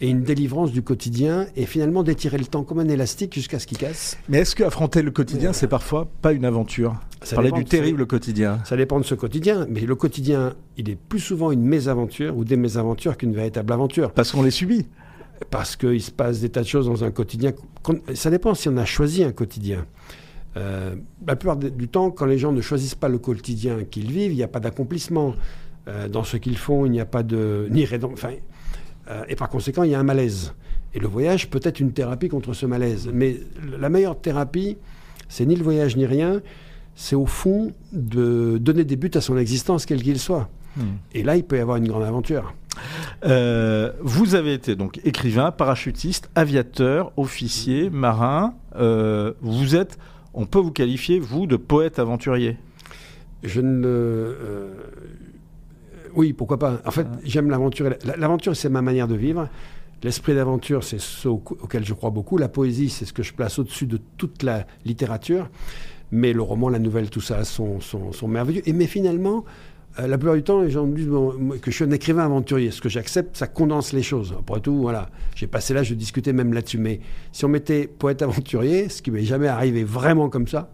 [0.00, 3.66] et une délivrance du quotidien, et finalement d'étirer le temps comme un élastique jusqu'à ce
[3.66, 4.18] qu'il casse.
[4.28, 6.94] Mais est-ce qu'affronter le quotidien, c'est parfois pas une aventure?
[7.22, 8.58] Ça Parler du ce- terrible quotidien.
[8.64, 12.44] Ça dépend de ce quotidien, mais le quotidien, il est plus souvent une mésaventure ou
[12.44, 14.10] des mésaventures qu'une véritable aventure.
[14.12, 14.86] Parce qu'on les subit.
[15.50, 17.52] Parce qu'il se passe des tas de choses dans un quotidien.
[18.14, 19.86] Ça dépend si on a choisi un quotidien.
[20.56, 20.94] Euh,
[21.26, 24.36] la plupart du temps, quand les gens ne choisissent pas le quotidien qu'ils vivent, il
[24.36, 25.34] n'y a pas d'accomplissement.
[25.86, 27.68] Euh, dans ce qu'ils font, il n'y a pas de...
[27.70, 28.30] Ni enfin,
[29.08, 30.54] euh, et par conséquent, il y a un malaise.
[30.94, 33.10] Et le voyage peut être une thérapie contre ce malaise.
[33.12, 33.40] Mais
[33.78, 34.78] la meilleure thérapie,
[35.28, 36.40] c'est ni le voyage ni rien,
[36.94, 40.48] c'est au fond de donner des buts à son existence, quel qu'il soit.
[41.12, 42.52] Et là, il peut y avoir une grande aventure.
[43.24, 48.54] Euh, vous avez été donc écrivain, parachutiste, aviateur, officier, marin.
[48.76, 49.98] Euh, vous êtes,
[50.34, 52.56] on peut vous qualifier, vous, de poète aventurier
[53.42, 53.86] Je ne.
[53.86, 54.74] Euh,
[56.14, 56.80] oui, pourquoi pas.
[56.84, 57.90] En fait, j'aime l'aventure.
[58.16, 59.48] L'aventure, c'est ma manière de vivre.
[60.02, 62.36] L'esprit d'aventure, c'est ce auquel je crois beaucoup.
[62.36, 65.48] La poésie, c'est ce que je place au-dessus de toute la littérature.
[66.12, 68.62] Mais le roman, la nouvelle, tout ça sont, sont, merveilleux.
[68.68, 69.44] Et mais finalement,
[69.98, 72.70] euh, la plupart du temps, les gens me disent que je suis un écrivain aventurier.
[72.70, 74.34] Ce que j'accepte, ça condense les choses.
[74.38, 76.78] Après tout, voilà, j'ai passé l'âge de discuter même là-dessus.
[76.78, 77.00] Mais
[77.32, 80.70] si on mettait poète aventurier, ce qui m'est jamais arrivé vraiment comme ça,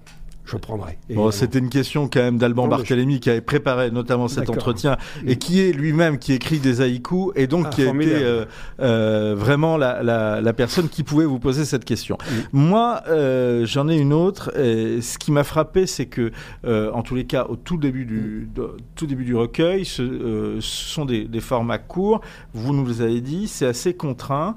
[0.50, 0.98] je prendrai.
[1.10, 4.96] Bon, c'était une question quand même d'Alban Barthélemy qui avait préparé notamment cet entretien
[5.26, 8.44] et qui est lui-même qui écrit des haïkus et donc ah, qui était euh,
[8.80, 12.18] euh, vraiment la, la, la, personne qui pouvait vous poser cette question.
[12.52, 14.56] Moi, euh, j'en ai une autre.
[14.58, 16.32] Et ce qui m'a frappé, c'est que,
[16.64, 18.48] euh, en tous les cas, au tout début du,
[18.94, 22.20] tout début du recueil, ce, euh, ce sont des, des, formats courts.
[22.54, 24.54] Vous nous avez dit, c'est assez contraint.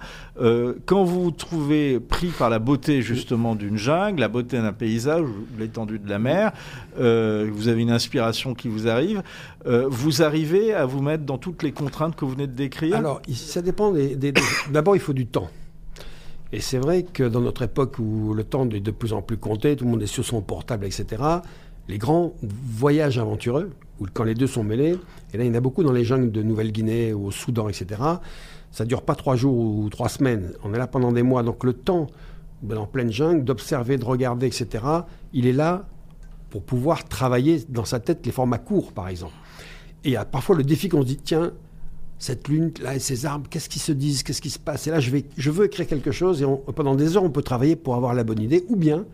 [0.86, 5.26] quand vous vous trouvez pris par la beauté justement d'une jungle, la beauté d'un paysage,
[5.58, 6.51] l'étendue de la mer,
[6.99, 9.23] euh, vous avez une inspiration qui vous arrive,
[9.65, 12.95] euh, vous arrivez à vous mettre dans toutes les contraintes que vous venez de décrire?
[12.95, 14.34] Alors, ça dépend des...
[14.71, 15.49] D'abord, il faut du temps.
[16.51, 19.38] Et c'est vrai que dans notre époque où le temps est de plus en plus
[19.38, 21.23] compté, tout le monde est sur son portable, etc.,
[21.88, 24.95] les grands voyages aventureux, où quand les deux sont mêlés,
[25.34, 27.69] et là il y en a beaucoup dans les jungles de Nouvelle-Guinée ou au Soudan,
[27.69, 28.01] etc.,
[28.71, 31.63] ça dure pas trois jours ou trois semaines, on est là pendant des mois, donc
[31.63, 32.07] le temps
[32.72, 34.84] en pleine jungle, d'observer, de regarder, etc.,
[35.34, 35.86] il est là
[36.49, 39.34] pour pouvoir travailler dans sa tête les formats courts, par exemple.
[40.03, 41.51] Et il y a parfois le défi qu'on se dit, tiens,
[42.20, 44.88] cette lune, là, et ces arbres, qu'est-ce qu'ils se disent, qu'est-ce qui se passe?
[44.88, 47.41] Et là, je, vais, je veux écrire quelque chose, et pendant des heures, on peut
[47.41, 49.05] travailler pour avoir la bonne idée, ou bien,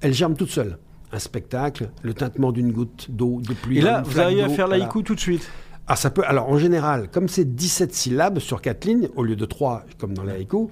[0.00, 0.78] elle germe toute seule.
[1.12, 3.78] Un spectacle, le tintement d'une goutte d'eau, de pluie.
[3.78, 5.48] Et là, vous arrivez à faire l'aïkou tout de suite
[5.86, 6.22] ah, ça peut.
[6.26, 10.14] Alors, en général, comme c'est 17 syllabes sur 4 lignes, au lieu de 3, comme
[10.14, 10.68] dans l'haïku,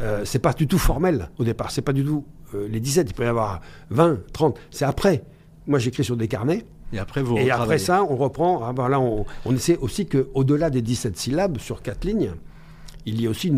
[0.00, 1.70] euh, c'est pas du tout formel au départ.
[1.70, 3.10] C'est pas du tout euh, les 17.
[3.10, 3.60] Il peut y avoir
[3.90, 4.58] 20, 30.
[4.70, 5.22] C'est après.
[5.66, 6.66] Moi, j'écris sur des carnets.
[6.92, 8.64] Et après, vous Et après ça, on reprend.
[8.64, 12.32] Ah, ben là, on, essaie aussi qu'au-delà des 17 syllabes sur 4 lignes,
[13.04, 13.52] il y ait aussi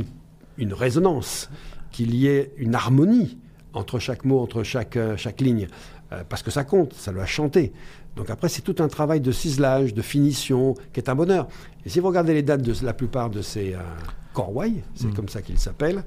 [0.59, 1.51] une, résonance,
[1.91, 3.39] qu'il y ait une harmonie
[3.73, 5.69] entre chaque mot, entre chaque, euh, chaque ligne.
[6.13, 7.73] Euh, parce que ça compte, ça doit chanter.
[8.17, 11.47] Donc après, c'est tout un travail de ciselage, de finition, qui est un bonheur.
[11.87, 13.79] Et si vous regardez les dates de la plupart de ces euh,
[14.95, 15.15] c'est mm.
[15.15, 16.05] comme ça qu'ils s'appellent,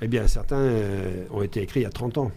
[0.00, 2.32] eh bien certains euh, ont été écrits il y a 30 ans.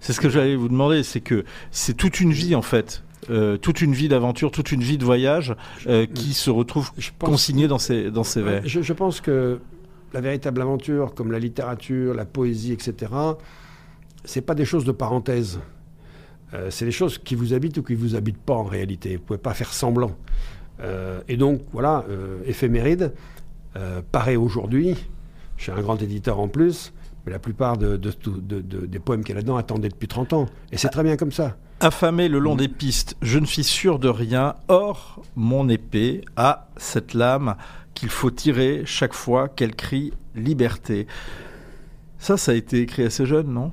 [0.00, 3.04] C'est ce que j'allais vous demander, c'est que c'est toute une vie en fait.
[3.30, 5.54] Euh, toute une vie d'aventure, toute une vie de voyage
[5.86, 8.62] euh, qui se retrouve consignée dans ces, dans ces vers.
[8.64, 9.60] Je, je, pense que
[10.14, 13.12] la véritable aventure, comme la littérature, la poésie, etc.,
[14.24, 15.58] c'est pas des choses de parenthèse.
[16.54, 19.10] Euh, c'est des choses qui vous habitent ou qui ne vous habitent pas en réalité.
[19.10, 20.12] Vous ne pouvez pas faire semblant.
[20.80, 23.12] Euh, et donc, voilà, euh, Éphéméride
[24.10, 24.96] paraît aujourd'hui.
[25.56, 26.92] Suis un grand éditeur en plus,
[27.24, 30.46] mais la plupart de, des poèmes qu'il y a là-dedans attendaient depuis 30 ans.
[30.72, 31.56] Et c'est très bien comme ça.
[31.78, 34.56] Affamé le long des pistes, je ne suis sûr de rien.
[34.66, 37.54] Or, mon épée a cette lame
[37.94, 41.06] qu'il faut tirer chaque fois qu'elle crie liberté.
[42.18, 43.70] Ça, ça a été écrit assez jeune, non?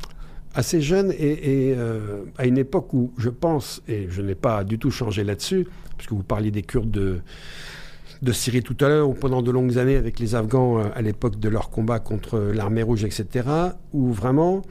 [0.55, 4.79] Assez jeune et, euh, à une époque où je pense, et je n'ai pas du
[4.79, 9.41] tout changé là-dessus, puisque vous parliez des Kurdes de, Syrie tout à l'heure, ou pendant
[9.41, 13.03] de longues années avec les Afghans euh, à l'époque de leur combat contre l'armée rouge,
[13.03, 13.47] etc.,
[13.93, 14.63] où vraiment,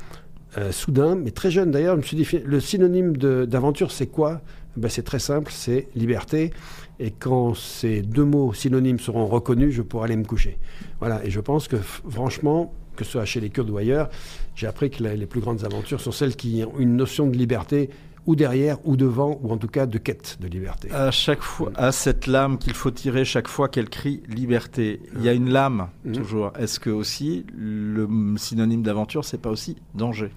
[0.59, 4.41] euh, soudain, mais très jeune d'ailleurs, je me suis dit, le synonyme d'aventure, c'est quoi?
[4.76, 6.53] Ben, C'est très simple, c'est liberté.
[6.99, 10.59] Et quand ces deux mots synonymes seront reconnus, je pourrai aller me coucher.
[10.99, 14.09] Voilà, et je pense que franchement, que ce soit chez les Kurdes ou ailleurs,
[14.55, 17.90] j'ai appris que les plus grandes aventures sont celles qui ont une notion de liberté
[18.26, 20.90] ou derrière, ou devant, ou en tout cas de quête de liberté.
[20.90, 25.00] À chaque fois, à cette lame qu'il faut tirer chaque fois qu'elle crie liberté.
[25.16, 26.12] Il y a une lame mmh.
[26.12, 26.52] toujours.
[26.59, 30.30] Est-ce que aussi le synonyme d'aventure, c'est pas aussi danger?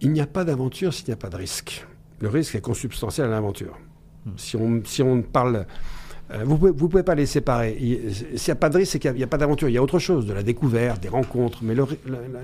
[0.00, 1.86] Il n'y a pas d'aventure s'il n'y a pas de risque.
[2.20, 3.78] Le risque est consubstantiel à l'aventure.
[4.26, 4.30] Mmh.
[4.36, 5.66] Si on si on parle
[6.30, 7.74] euh, vous ne pouvez, pas les séparer.
[7.76, 9.68] S'il n'y a pas de risque, c'est qu'il n'y a, pas d'aventure.
[9.68, 11.60] Il y a autre chose, de la découverte, des rencontres.
[11.62, 11.74] Mais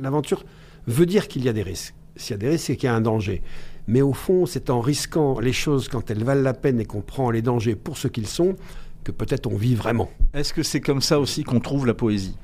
[0.00, 0.44] l'aventure
[0.86, 1.94] veut dire qu'il y a des risques.
[2.16, 3.42] S'il y a des risques, c'est qu'il y a un danger.
[3.86, 7.02] Mais au fond, c'est en risquant les choses quand elles valent la peine et qu'on
[7.02, 8.56] prend les dangers pour ce qu'ils sont
[9.02, 10.10] que peut-être on vit vraiment.
[10.32, 12.36] Est-ce que c'est comme ça aussi qu'on trouve la poésie?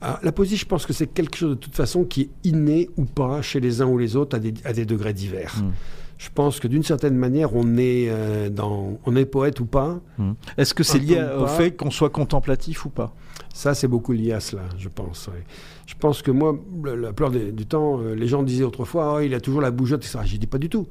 [0.00, 2.90] Ah, La poésie, je pense que c'est quelque chose de toute façon qui est inné
[2.96, 5.56] ou pas chez les uns ou les autres à des, degrés divers.
[5.56, 5.70] Hmm.
[6.18, 10.00] Je pense que d'une certaine manière, on est, euh, dans, on est poète ou pas.
[10.18, 10.32] Hmm.
[10.56, 13.14] Est-ce que c'est lié au fait qu'on soit contemplatif ou pas?
[13.54, 15.28] Ça, c'est beaucoup lié à cela, je pense.
[15.28, 15.44] ouais.
[15.86, 19.14] Je pense que moi, le- la plupart des- du temps, euh, les gens disaient autrefois,
[19.16, 20.18] Oh, il a toujours la bougeotte, etc.
[20.24, 20.86] Je dis pas du tout.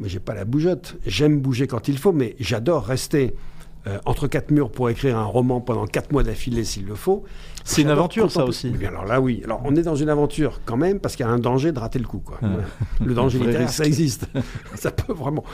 [0.00, 0.96] Mais j'ai pas la bougeotte.
[1.06, 3.34] J'aime bouger quand il faut, mais j'adore rester
[3.88, 7.24] euh, entre quatre murs pour écrire un roman pendant quatre mois d'affilée s'il le faut.
[7.64, 8.72] C'est une aventure, ça aussi.
[8.86, 9.40] Alors là, oui.
[9.44, 11.78] Alors, on est dans une aventure quand même, parce qu'il y a un danger de
[11.78, 12.18] rater le coup.
[12.18, 12.38] Quoi.
[12.40, 12.64] Voilà.
[13.04, 14.26] Le danger littéraire, ça existe.
[14.74, 15.44] ça peut vraiment.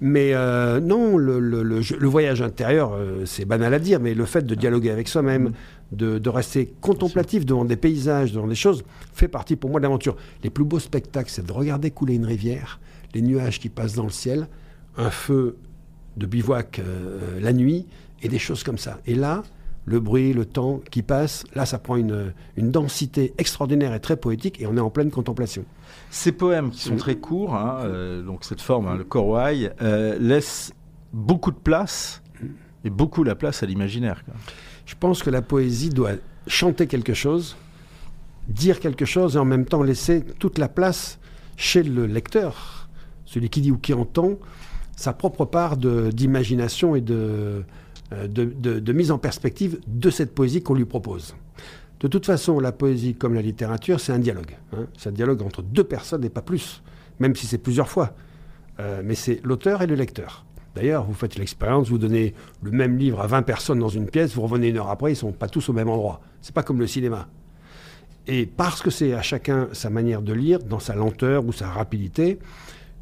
[0.00, 4.00] Mais euh, non, le, le- le jeu- le voyage intérieur, euh, c'est banal à dire,
[4.00, 5.52] mais le fait de dialoguer avec soi-même,
[5.92, 9.82] de, de rester contemplatif devant des paysages, devant des choses, fait partie pour moi de
[9.84, 10.16] l'aventure.
[10.44, 12.80] Les plus beaux spectacles, c'est de regarder couler une rivière,
[13.14, 14.48] les nuages qui passent dans le ciel,
[14.96, 15.56] un feu
[16.16, 17.86] de bivouac euh, la nuit,
[18.22, 18.98] et des choses comme ça.
[19.06, 19.42] Et là,
[19.88, 24.16] le bruit, le temps qui passe, là, ça prend une, une densité extraordinaire et très
[24.16, 25.64] poétique, et on est en pleine contemplation.
[26.10, 30.18] Ces poèmes qui sont très courts, hein, euh, donc cette forme, hein, le korwai, euh,
[30.20, 30.72] laisse
[31.12, 32.22] beaucoup de place
[32.84, 34.22] et beaucoup la place à l'imaginaire.
[34.86, 36.12] Je pense que la poésie doit
[36.46, 37.56] chanter quelque chose,
[38.48, 41.18] dire quelque chose, et en même temps laisser toute la place
[41.56, 42.88] chez le lecteur,
[43.24, 44.38] celui qui dit ou qui entend,
[44.96, 47.64] sa propre part d'imagination et de,
[48.12, 51.34] de, de- de mise en perspective de cette poésie qu'on lui propose.
[52.00, 54.56] De toute façon, la poésie, comme la littérature, c'est un dialogue.
[54.72, 54.86] hein.
[54.96, 56.82] C'est un dialogue entre deux personnes et pas plus,
[57.18, 58.14] même si c'est plusieurs fois.
[58.80, 60.44] Euh, mais c'est l'auteur et le lecteur.
[60.76, 64.34] D'ailleurs, vous faites l'expérience, vous donnez le même livre à 20 personnes dans une pièce,
[64.34, 66.20] vous revenez une heure après, ils ne sont pas tous au même endroit.
[66.40, 67.26] C'est pas comme le cinéma.
[68.28, 71.68] Et parce que c'est à chacun sa manière de lire, dans sa lenteur ou sa
[71.68, 72.38] rapidité,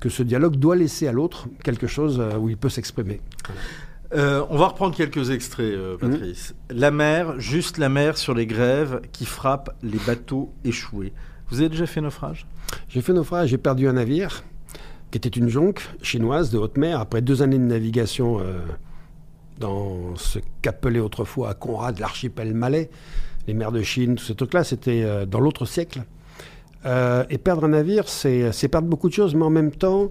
[0.01, 3.21] que ce dialogue doit laisser à l'autre quelque chose euh, où il peut s'exprimer.
[4.15, 6.55] Euh, on va reprendre quelques extraits, euh, Patrice.
[6.71, 11.13] La mer, juste la mer sur les grèves qui frappent les bateaux échoués.
[11.49, 12.47] Vous avez déjà fait naufrage?
[12.89, 14.45] J'ai fait naufrage, j'ai perdu un navire
[15.11, 18.59] qui était une jonque chinoise de haute mer après deux années de navigation euh,
[19.59, 22.91] dans ce qu'appelait autrefois à Conrad l'archipel malais,
[23.47, 26.03] les mers de Chine, tout ce truc-là, c'était dans l'autre siècle.
[26.85, 30.09] Et perdre un navire, c'est perdre beaucoup de choses, mais en même temps,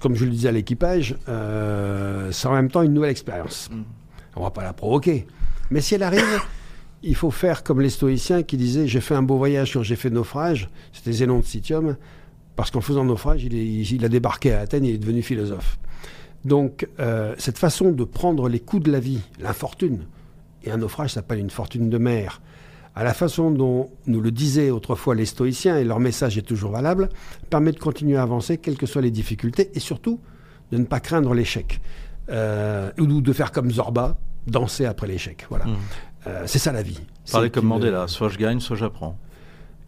[0.00, 3.68] comme je le disais à l'équipage, euh, c'est en même temps une nouvelle expérience.
[3.72, 3.82] Mm.
[4.36, 5.26] On va pas la provoquer.
[5.70, 6.24] Mais si elle arrive,
[7.02, 9.96] il faut faire comme les stoïciens qui disaient J'ai fait un beau voyage quand j'ai
[9.96, 10.68] fait naufrage.
[10.92, 11.96] C'était Zénon de Citium.
[12.56, 15.22] Parce qu'en faisant naufrage, il, est- il a débarqué à Athènes et il est devenu
[15.22, 15.78] philosophe.
[16.44, 20.04] Donc, euh, cette façon de prendre les coups de la vie, l'infortune,
[20.62, 22.40] et un naufrage s'appelle une fortune de mer,
[22.94, 26.70] à la façon dont nous le disaient autrefois les stoïciens, et leur message est toujours
[26.70, 27.08] valable,
[27.50, 30.20] permet de continuer à avancer, quelles que soient les difficultés, et surtout
[30.70, 31.80] de ne pas craindre l'échec.
[32.30, 34.16] Euh, ou de faire comme Zorba,
[34.46, 35.46] danser après l'échec.
[35.50, 35.66] Voilà.
[35.66, 35.76] Mm.
[36.26, 37.00] Euh, c'est ça la vie.
[37.30, 39.18] Parlez comme Mandela, soit je gagne, soit j'apprends.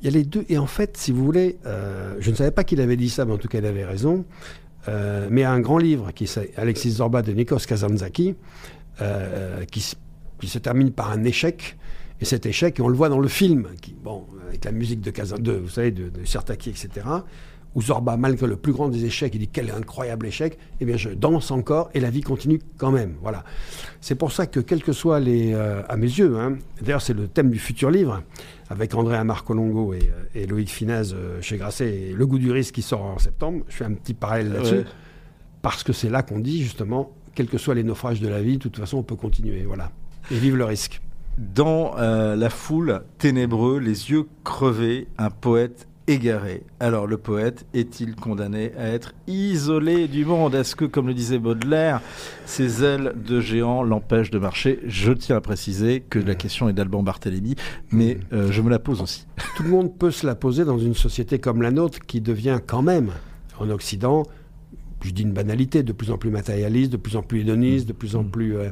[0.01, 0.45] il y a les deux.
[0.49, 3.25] Et en fait, si vous voulez, euh, je ne savais pas qu'il avait dit ça,
[3.25, 4.25] mais en tout cas, il avait raison.
[4.89, 8.35] Euh, mais il y a un grand livre, qui est Alexis Zorba de Nikos Kazantzaki,
[9.71, 9.81] qui
[10.49, 11.77] se termine par un échec.
[12.21, 15.01] Et cet échec, et on le voit dans le film, qui, bon, avec la musique
[15.01, 17.07] de, Kazan, de vous savez, de, de Sirtaki, etc.,
[17.75, 20.97] où Zorba, malgré le plus grand des échecs, il dit quel incroyable échec, eh bien
[20.97, 23.17] je danse encore et la vie continue quand même.
[23.21, 23.45] Voilà.
[24.01, 25.53] C'est pour ça que, quels que soient les.
[25.53, 28.23] euh, à mes yeux, hein, d'ailleurs c'est le thème du futur livre,
[28.71, 32.51] avec André Amarcolongo et, euh, et Loïc Finaz euh, chez Grasset, et Le goût du
[32.51, 33.63] risque qui sort en septembre.
[33.69, 34.85] Je fais un petit parallèle là-dessus, Ouais.
[35.61, 38.55] parce que c'est là qu'on dit justement, quels que soient les naufrages de la vie,
[38.57, 39.65] de toute façon on peut continuer.
[39.67, 39.93] Voilà.
[40.31, 41.03] Et vive le risque.
[41.39, 46.63] Dans euh, la foule, ténébreux, les yeux crevés, un poète égaré.
[46.81, 50.55] Alors le poète est-il condamné à être isolé du monde?
[50.55, 52.01] Est-ce que, comme le disait Baudelaire,
[52.47, 54.81] ses ailes de géant l'empêchent de marcher?
[54.87, 57.55] Je tiens à préciser que la question est d'Alban Barthélémy,
[57.91, 59.27] mais euh, je me la pose aussi.
[59.57, 62.61] Tout le monde peut se la poser dans une société comme la nôtre qui devient
[62.67, 63.11] quand même,
[63.59, 64.23] en Occident,
[65.03, 67.93] je dis une banalité, de plus en plus matérialiste, de plus en plus hédoniste, de
[67.93, 68.71] plus en plus euh,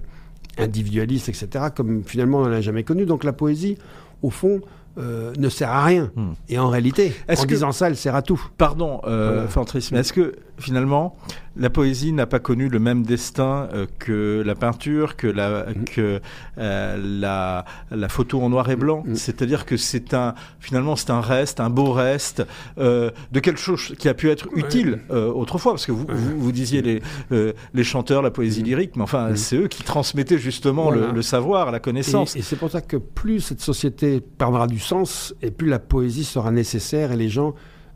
[0.59, 3.07] individualiste, etc., comme finalement on n'en a jamais connu.
[3.07, 3.79] Donc la poésie,
[4.23, 4.61] au fond,
[4.99, 6.11] euh, ne sert à rien.
[6.17, 6.33] Hmm.
[6.49, 8.41] Et en réalité, Est-ce en que- disant ça, elle sert à tout.
[8.59, 9.49] Pardon, euh, Voilà.
[9.49, 11.17] Fantrice, mais est-ce que finalement
[11.57, 16.21] la poésie n'a pas connu le même destin euh, que la peinture, que la que
[16.59, 19.03] euh, la, la photo en noir et blanc?
[19.07, 19.15] Mm.
[19.17, 22.45] C'est-à-dire que c'est un finalement c'est un reste, un beau reste
[22.79, 26.39] euh, de quelque chose qui a pu être utile euh, autrefois, parce que vous, vous,
[26.41, 30.39] vous disiez les euh, les chanteurs, la poésie lyrique, mais enfin c'est eux qui transmettaient
[30.39, 31.09] justement Voilà.
[31.09, 32.37] le, le savoir, la connaissance.
[32.37, 35.79] Et, et c'est pour ça que plus cette société perdra du sens, et plus la
[35.79, 37.55] poésie sera nécessaire, et les gens,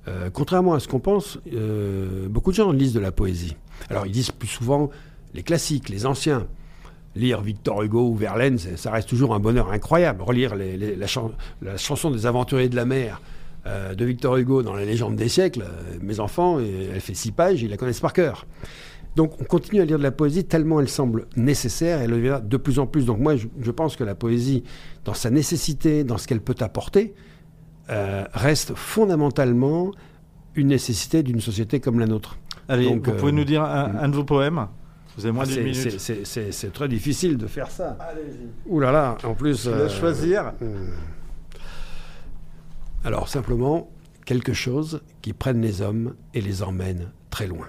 [0.09, 3.57] euh, contrairement à ce qu'on pense, euh, beaucoup de gens lisent de la poésie.
[3.91, 4.91] Alors ils disent plus souvent
[5.35, 6.47] les classiques, les anciens.
[7.17, 10.23] Lire Victor Hugo ou Verlaine, ça reste toujours un bonheur incroyable.
[10.23, 11.33] Relire la, chan-
[11.63, 13.21] la chanson des aventuriers de la mer
[13.67, 15.65] euh, de Victor Hugo dans La légende des siècles,
[16.01, 18.47] mes enfants, elle fait six pages, ils la connaissent par cœur.
[19.19, 22.41] Donc on continue à lire de la poésie tellement elle semble nécessaire, elle le devient
[22.41, 23.05] de plus en plus.
[23.05, 24.63] Donc moi je, pense que la poésie,
[25.05, 27.15] dans sa nécessité, dans ce qu'elle peut apporter,
[27.91, 29.91] euh, reste fondamentalement
[30.55, 32.39] une nécessité d'une société comme la nôtre.
[32.69, 34.11] Allez, vous pouvez nous dire un, mm.
[34.13, 34.69] de vos poèmes?
[35.17, 35.99] Vous avez moins ah, d'une minute.
[35.99, 37.97] C'est très difficile de faire ça.
[37.99, 38.47] Allez-y.
[38.67, 39.67] Ouh là là, en plus.
[39.67, 40.53] Euh, choisir.
[43.05, 43.91] Alors simplement,
[44.25, 47.67] quelque chose qui prenne les hommes et les emmène très loin.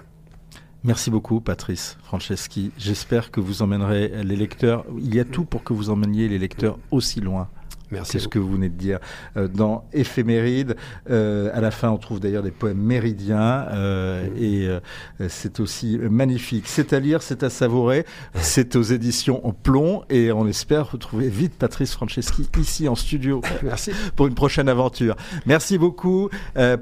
[0.82, 2.72] Merci beaucoup, Patrice Franceschi.
[2.78, 4.86] J'espère que vous emmènerez les lecteurs.
[4.98, 7.48] Il y a tout pour que vous emmeniez les lecteurs aussi loin.
[8.04, 8.98] C'est ce que vous venez de dire.
[9.36, 10.76] Euh, dans Éphéméride,
[11.10, 14.68] euh, à la fin, on trouve d'ailleurs des poèmes méridiens euh, et
[15.28, 16.64] c'est aussi magnifique.
[16.66, 18.04] C'est à lire, c'est à savourer.
[18.34, 23.42] C'est aux éditions Plomb et on espère retrouver vite Patrice Franceschi ici en studio.
[23.62, 23.92] Merci.
[24.16, 25.16] Pour une prochaine aventure.
[25.46, 26.30] Merci beaucoup.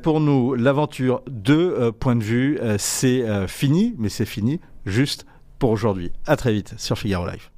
[0.02, 5.26] pour nous, l'aventure de point de vue, c'est fini, mais c'est fini juste
[5.58, 6.12] pour aujourd'hui.
[6.26, 7.57] À très vite sur Figaro Live.